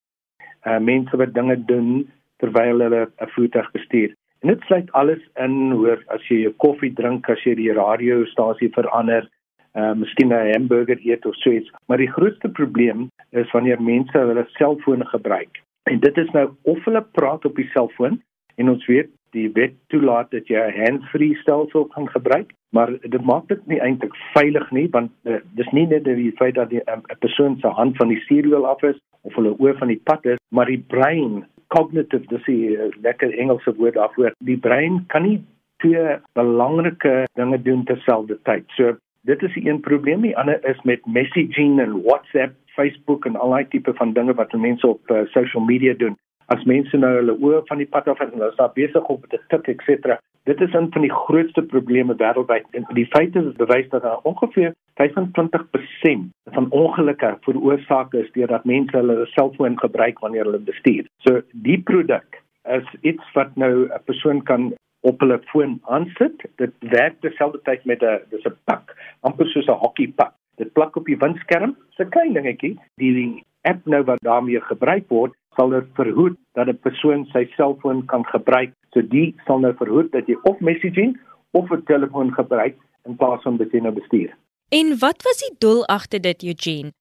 Uh 0.66 0.78
mense 0.78 1.16
wat 1.16 1.34
dinge 1.34 1.56
doen 1.64 2.10
terwyl 2.36 2.80
hulle 2.84 3.08
'n 3.08 3.32
voertuig 3.36 3.70
bestuur. 3.70 4.14
En 4.40 4.48
dit 4.48 4.60
sluit 4.60 4.92
alles 4.92 5.22
in 5.34 5.70
hoor 5.72 6.02
as 6.06 6.28
jy 6.28 6.36
jou 6.42 6.52
koffie 6.52 6.92
drink, 6.92 7.28
as 7.28 7.42
jy 7.44 7.54
die 7.54 7.72
radiostasie 7.72 8.68
verander, 8.72 9.28
uh 9.74 9.94
miskien 9.94 10.28
'n 10.28 10.52
hamburger 10.52 10.98
eet 11.00 11.26
of 11.26 11.34
so 11.36 11.50
iets. 11.50 11.70
Maar 11.86 11.98
die 11.98 12.12
grootste 12.12 12.48
probleem 12.48 13.08
is 13.30 13.50
wanneer 13.50 13.82
mense 13.82 14.18
hulle 14.18 14.46
selfone 14.48 15.04
gebruik. 15.04 15.62
En 15.82 16.00
dit 16.00 16.16
is 16.16 16.30
nou 16.30 16.50
of 16.62 16.84
hulle 16.84 17.02
praat 17.12 17.44
op 17.44 17.56
die 17.56 17.68
selfoon 17.72 18.22
en 18.56 18.68
ons 18.68 18.86
weet 18.86 19.10
die 19.34 19.48
wet 19.54 19.74
toelaat 19.92 20.30
dat 20.30 20.48
jy 20.48 20.60
'n 20.60 20.78
hands-free 20.80 21.34
stelsel 21.42 21.84
kan 21.94 22.08
gebruik, 22.08 22.52
maar 22.70 22.90
dit 23.00 23.24
maak 23.24 23.48
dit 23.48 23.66
nie 23.66 23.80
eintlik 23.80 24.14
veilig 24.34 24.70
nie 24.70 24.88
want 24.90 25.10
uh, 25.24 25.40
dis 25.58 25.70
nie 25.72 25.86
net 25.86 26.04
die 26.04 26.32
feit 26.40 26.54
dat 26.54 26.72
'n 26.72 26.82
um, 26.92 27.02
persoon 27.18 27.58
se 27.60 27.68
hand 27.68 27.96
van 27.96 28.08
die 28.08 28.20
stuurwiel 28.20 28.66
af 28.66 28.82
is 28.82 28.98
of 29.22 29.34
hulle 29.34 29.58
oor 29.58 29.76
van 29.78 29.88
die 29.88 30.00
pad 30.04 30.24
is, 30.24 30.38
maar 30.48 30.66
die 30.66 30.84
brein 30.88 31.44
cognitive 31.68 32.26
dis 32.28 32.46
'n 32.46 32.52
uh, 32.52 32.90
lekker 33.02 33.38
Engelse 33.38 33.74
woord 33.76 33.94
daarvoor. 33.94 34.32
Die 34.38 34.58
brein 34.58 35.04
kan 35.06 35.22
nie 35.22 35.44
twee 35.76 36.18
belangrike 36.32 37.26
dinge 37.34 37.62
doen 37.62 37.84
terselfdertyd. 37.84 38.64
So 38.76 38.96
dit 39.22 39.42
is 39.42 39.56
een 39.56 39.80
probleem. 39.80 40.20
Die 40.20 40.36
ander 40.36 40.64
is 40.64 40.82
met 40.82 41.06
messaging 41.06 41.80
en 41.80 42.02
WhatsApp, 42.02 42.52
Facebook 42.66 43.24
en 43.24 43.36
al 43.36 43.50
daai 43.50 43.68
tipe 43.68 43.94
van 43.94 44.12
dinge 44.12 44.34
wat 44.34 44.52
mense 44.52 44.86
op 44.86 45.10
uh, 45.10 45.24
social 45.24 45.64
media 45.64 45.94
doen 45.94 46.16
as 46.46 46.64
mense 46.64 46.96
nou 46.96 47.12
hulle 47.16 47.36
oë 47.40 47.64
van 47.68 47.78
die 47.78 47.88
pad 47.88 48.08
af 48.08 48.20
en 48.20 48.30
hulle 48.34 48.50
is 48.50 48.60
daar 48.60 48.72
besig 48.74 49.10
om 49.12 49.20
te 49.28 49.40
tik 49.48 49.68
et 49.68 49.82
cetera. 49.86 50.18
Dit 50.44 50.60
is 50.60 50.72
een 50.74 50.90
van 50.92 51.02
die 51.02 51.12
grootste 51.12 51.62
probleme 51.62 52.14
wêreldwyd 52.20 52.66
en 52.76 52.84
die 52.98 53.06
feite 53.16 53.40
bewys 53.56 53.88
dat 53.88 54.02
daar 54.02 54.20
ongeveer 54.28 54.74
25% 55.00 56.28
van 56.56 56.70
ongelukke 56.70 57.36
veroorsaak 57.46 58.12
is 58.14 58.30
deurdat 58.32 58.64
mense 58.64 58.96
hulle 58.96 59.26
selfoon 59.32 59.78
gebruik 59.80 60.18
wanneer 60.18 60.44
hulle 60.44 60.60
bestuur. 60.68 61.08
So 61.24 61.40
die 61.52 61.80
produk 61.80 62.42
is 62.68 62.84
iets 63.00 63.32
wat 63.32 63.56
nou 63.56 63.88
'n 63.88 64.04
persoon 64.04 64.42
kan 64.42 64.72
op 65.00 65.20
hulle 65.20 65.40
foon 65.52 65.80
aansit. 65.82 66.44
Dit 66.56 66.72
werk 66.78 67.20
terselfdertyd 67.20 67.84
met 67.84 68.02
'n 68.02 68.20
dis 68.30 68.44
'n 68.44 68.56
pak, 68.64 68.96
amper 69.20 69.46
soos 69.46 69.66
'n 69.66 69.80
hokkiepak. 69.84 70.32
Dit 70.56 70.72
plak 70.72 70.96
op 70.96 71.06
die 71.06 71.18
windskerm, 71.18 71.76
'n 71.98 72.08
klein 72.08 72.32
dingetjie. 72.32 72.78
Die 72.96 73.44
app 73.70 73.86
nou 73.86 74.02
wat 74.04 74.22
daarmee 74.22 74.60
gebruik 74.60 75.08
word, 75.08 75.34
sal 75.56 75.70
dit 75.74 75.86
verhoed 75.98 76.36
dat 76.58 76.68
'n 76.68 76.78
persoon 76.86 77.26
sy 77.32 77.44
selfoon 77.56 78.04
kan 78.06 78.24
gebruik. 78.24 78.72
So 78.92 79.02
die 79.02 79.34
sal 79.46 79.58
nou 79.58 79.74
verhoed 79.74 80.12
dat 80.12 80.26
jy 80.26 80.36
of 80.42 80.60
messaging 80.60 81.18
of 81.52 81.70
'n 81.70 81.82
telefoon 81.84 82.32
gebruik 82.34 82.76
in 83.04 83.16
plaas 83.16 83.42
van 83.42 83.56
dit 83.56 83.72
nou 83.72 83.92
bestuur. 83.92 84.30
En 84.68 84.98
wat 84.98 85.22
was 85.22 85.38
die 85.38 85.56
doel 85.58 85.86
agter 85.86 86.20
dit, 86.20 86.42
Eugene? 86.42 86.92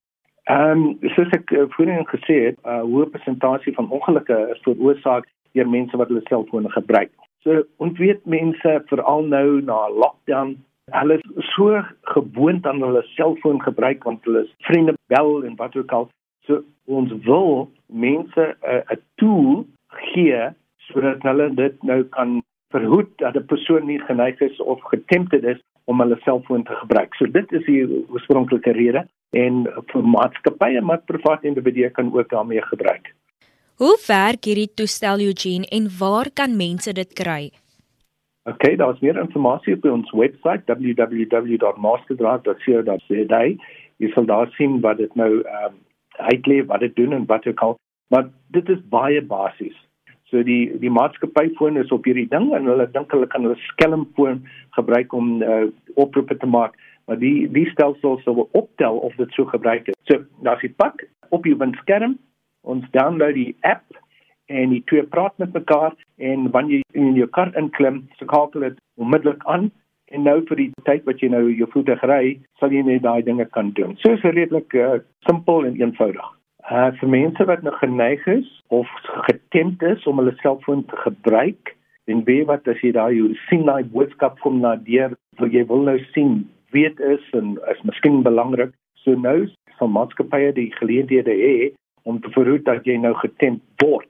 Ehm 0.43 0.81
um, 0.83 0.97
soos 1.01 1.29
ek 1.31 1.51
uh, 1.51 1.63
voorheen 1.69 2.07
gesê 2.07 2.35
het, 2.45 2.57
'n 2.63 2.69
uh, 2.69 2.81
hoë 2.81 3.09
persentasie 3.09 3.73
van 3.73 3.89
ongelukke 3.89 4.49
is 4.53 4.61
veroorsaak 4.61 5.25
deur 5.51 5.69
mense 5.69 5.97
wat 5.97 6.07
hulle 6.07 6.21
selfone 6.23 6.69
gebruik. 6.69 7.11
So 7.43 7.63
ons 7.77 7.97
weet 7.97 8.25
mense 8.25 8.83
veral 8.85 9.23
nou 9.23 9.61
na 9.61 9.89
lockdown 9.89 10.57
Hulle 10.91 11.15
is 11.15 11.45
so 11.55 11.79
gewoond 12.01 12.65
aan 12.65 12.81
hulle 12.83 13.03
selfoon 13.15 13.61
gebruik 13.61 14.03
want 14.03 14.25
hulle 14.27 14.43
vriende 14.67 14.93
bel 15.07 15.43
en 15.47 15.55
wat 15.55 15.75
ook 15.75 15.91
al. 15.91 16.09
So 16.47 16.63
ons 16.85 17.11
wil 17.25 17.71
mense 17.87 18.41
'n 18.41 18.55
uh, 18.73 18.95
'n 18.95 19.01
tool 19.15 19.65
gee 20.13 20.49
sodat 20.87 21.23
hulle 21.23 21.53
dit 21.55 21.83
nou 21.83 22.03
kan 22.03 22.41
verhoed 22.73 23.17
dat 23.17 23.35
'n 23.35 23.45
persoon 23.45 23.85
nie 23.85 23.99
geneig 23.99 24.41
is 24.41 24.61
of 24.61 24.81
getempted 24.81 25.43
is 25.43 25.61
om 25.85 25.99
hulle 25.99 26.19
selfoon 26.23 26.63
te 26.63 26.75
gebruik. 26.75 27.15
So 27.15 27.25
dit 27.25 27.51
is 27.51 27.65
die 27.65 28.05
oorspronklike 28.09 28.71
rede 28.71 29.07
en 29.31 29.67
vir 29.91 30.03
maatskappye 30.15 30.81
maar 30.81 31.01
private 31.05 31.47
individue 31.47 31.89
kan 31.89 32.13
ook 32.13 32.29
daarmee 32.29 32.61
gebruik. 32.61 33.15
Hoe 33.75 33.97
werk 34.07 34.45
hierdie 34.45 34.73
toestel 34.73 35.19
Eugene 35.19 35.65
en 35.65 35.89
waar 35.99 36.29
kan 36.33 36.57
mense 36.57 36.93
dit 36.93 37.13
kry? 37.13 37.51
Okay, 38.43 38.75
daar's 38.75 38.99
meer 38.99 39.15
inligting 39.15 39.77
op 39.77 39.85
ons 39.91 40.11
webwerf 40.11 40.61
www.masterdrive.co.za. 40.67 43.43
Jy 43.97 44.09
sal 44.11 44.25
daar 44.25 44.47
sien 44.57 44.81
wat 44.81 44.97
dit 44.97 45.15
nou 45.15 45.39
um, 45.39 45.73
uitlê, 46.17 46.65
wat 46.65 46.79
dit 46.79 46.95
doen 46.95 47.13
en 47.13 47.25
wat 47.25 47.47
ook 47.47 47.59
al. 47.59 47.77
Maar 48.13 48.29
dit 48.55 48.69
is 48.69 48.81
baie 48.89 49.21
basies. 49.21 49.77
So 50.29 50.43
die 50.43 50.71
die 50.81 50.91
maatskappyfoon 50.93 51.77
is 51.77 51.91
op 51.91 52.05
hierdie 52.09 52.29
ding 52.29 52.51
en 52.53 52.69
hulle 52.69 52.89
dink 52.91 53.11
hulle 53.13 53.27
kan 53.29 53.45
hulle 53.45 53.59
skelmfoon 53.69 54.41
gebruik 54.77 55.13
om 55.13 55.41
uh, 55.41 55.67
oproepe 55.95 56.37
te 56.37 56.49
maak 56.49 56.77
maar 57.05 57.19
die 57.19 57.49
die 57.51 57.65
stelsel 57.71 58.19
sal 58.23 58.47
optel 58.51 58.97
of 58.97 59.15
dit 59.15 59.31
so 59.31 59.45
gebruik 59.45 59.87
is. 59.87 59.97
So 60.07 60.23
as 60.49 60.63
jy 60.63 60.71
pak 60.79 61.03
op 61.35 61.45
jou 61.45 61.57
windskerm, 61.59 62.17
ons 62.61 62.87
download 62.95 63.35
die 63.35 63.55
app 63.67 63.83
en 64.51 64.71
die 64.75 64.83
twee 64.87 65.03
praat 65.03 65.35
met 65.41 65.53
mekaar 65.55 65.95
en 66.17 66.49
wanneer 66.55 66.83
jy 66.83 67.01
in 67.01 67.15
jou 67.19 67.27
kar 67.35 67.51
inklim, 67.59 68.03
skakel 68.21 68.67
dit 68.69 68.79
onmiddellik 68.99 69.43
aan 69.49 69.71
en 70.13 70.25
nou 70.27 70.37
vir 70.49 70.59
die 70.61 70.69
tyd 70.87 71.05
wat 71.09 71.21
jy 71.23 71.31
nou 71.33 71.47
jou 71.49 71.67
voertuig 71.73 72.03
ry, 72.09 72.23
sal 72.61 72.73
jy 72.73 72.83
net 72.85 73.03
daai 73.05 73.25
dinge 73.25 73.45
kan 73.55 73.73
doen. 73.77 73.97
So 74.01 74.13
is 74.13 74.25
redelik 74.25 74.73
uh, 74.77 75.01
simpel 75.27 75.65
en 75.69 75.79
eenvoudig. 75.81 76.27
Uh 76.71 76.89
vir 76.99 77.09
mense 77.11 77.45
wat 77.49 77.63
nog 77.65 77.79
geneig 77.81 78.23
is 78.31 78.49
of 78.71 78.87
getemd 79.27 79.81
is 79.83 80.05
om 80.07 80.21
hulle 80.21 80.35
selfoon 80.39 80.85
te 80.87 80.99
gebruik, 81.01 81.73
en 82.05 82.23
weet 82.27 82.47
wat 82.47 82.67
as 82.67 82.79
jy 82.83 82.91
daai 82.95 83.35
sien 83.47 83.65
daai 83.67 83.83
boodskap 83.95 84.39
kom 84.43 84.59
na 84.63 84.75
deur, 84.87 85.15
wil 85.39 85.51
jy 85.51 85.65
wil 85.69 85.83
nou 85.87 85.97
sien 86.11 86.43
weet 86.75 86.99
is 86.99 87.23
en 87.37 87.55
is 87.71 87.83
miskien 87.87 88.21
belangrik. 88.25 88.73
So 89.03 89.15
nou 89.19 89.47
sal 89.77 89.91
maatskappye 89.91 90.53
die 90.55 90.69
geleenthede 90.79 91.35
hê 91.39 91.55
om 92.09 92.19
te 92.21 92.31
verhoed 92.35 92.65
dat 92.67 92.87
jy 92.87 92.97
nou 92.99 93.13
getemp 93.21 93.61
word. 93.83 94.09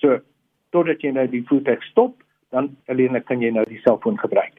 So 0.00 0.20
totdat 0.74 1.04
jy 1.04 1.12
nou 1.16 1.26
die 1.32 1.44
voertuig 1.48 1.82
stop, 1.90 2.16
dan 2.54 2.72
alleen 2.92 3.16
kan 3.24 3.42
jy 3.42 3.52
nou 3.52 3.64
die 3.68 3.80
selfoon 3.84 4.18
gebruik. 4.20 4.56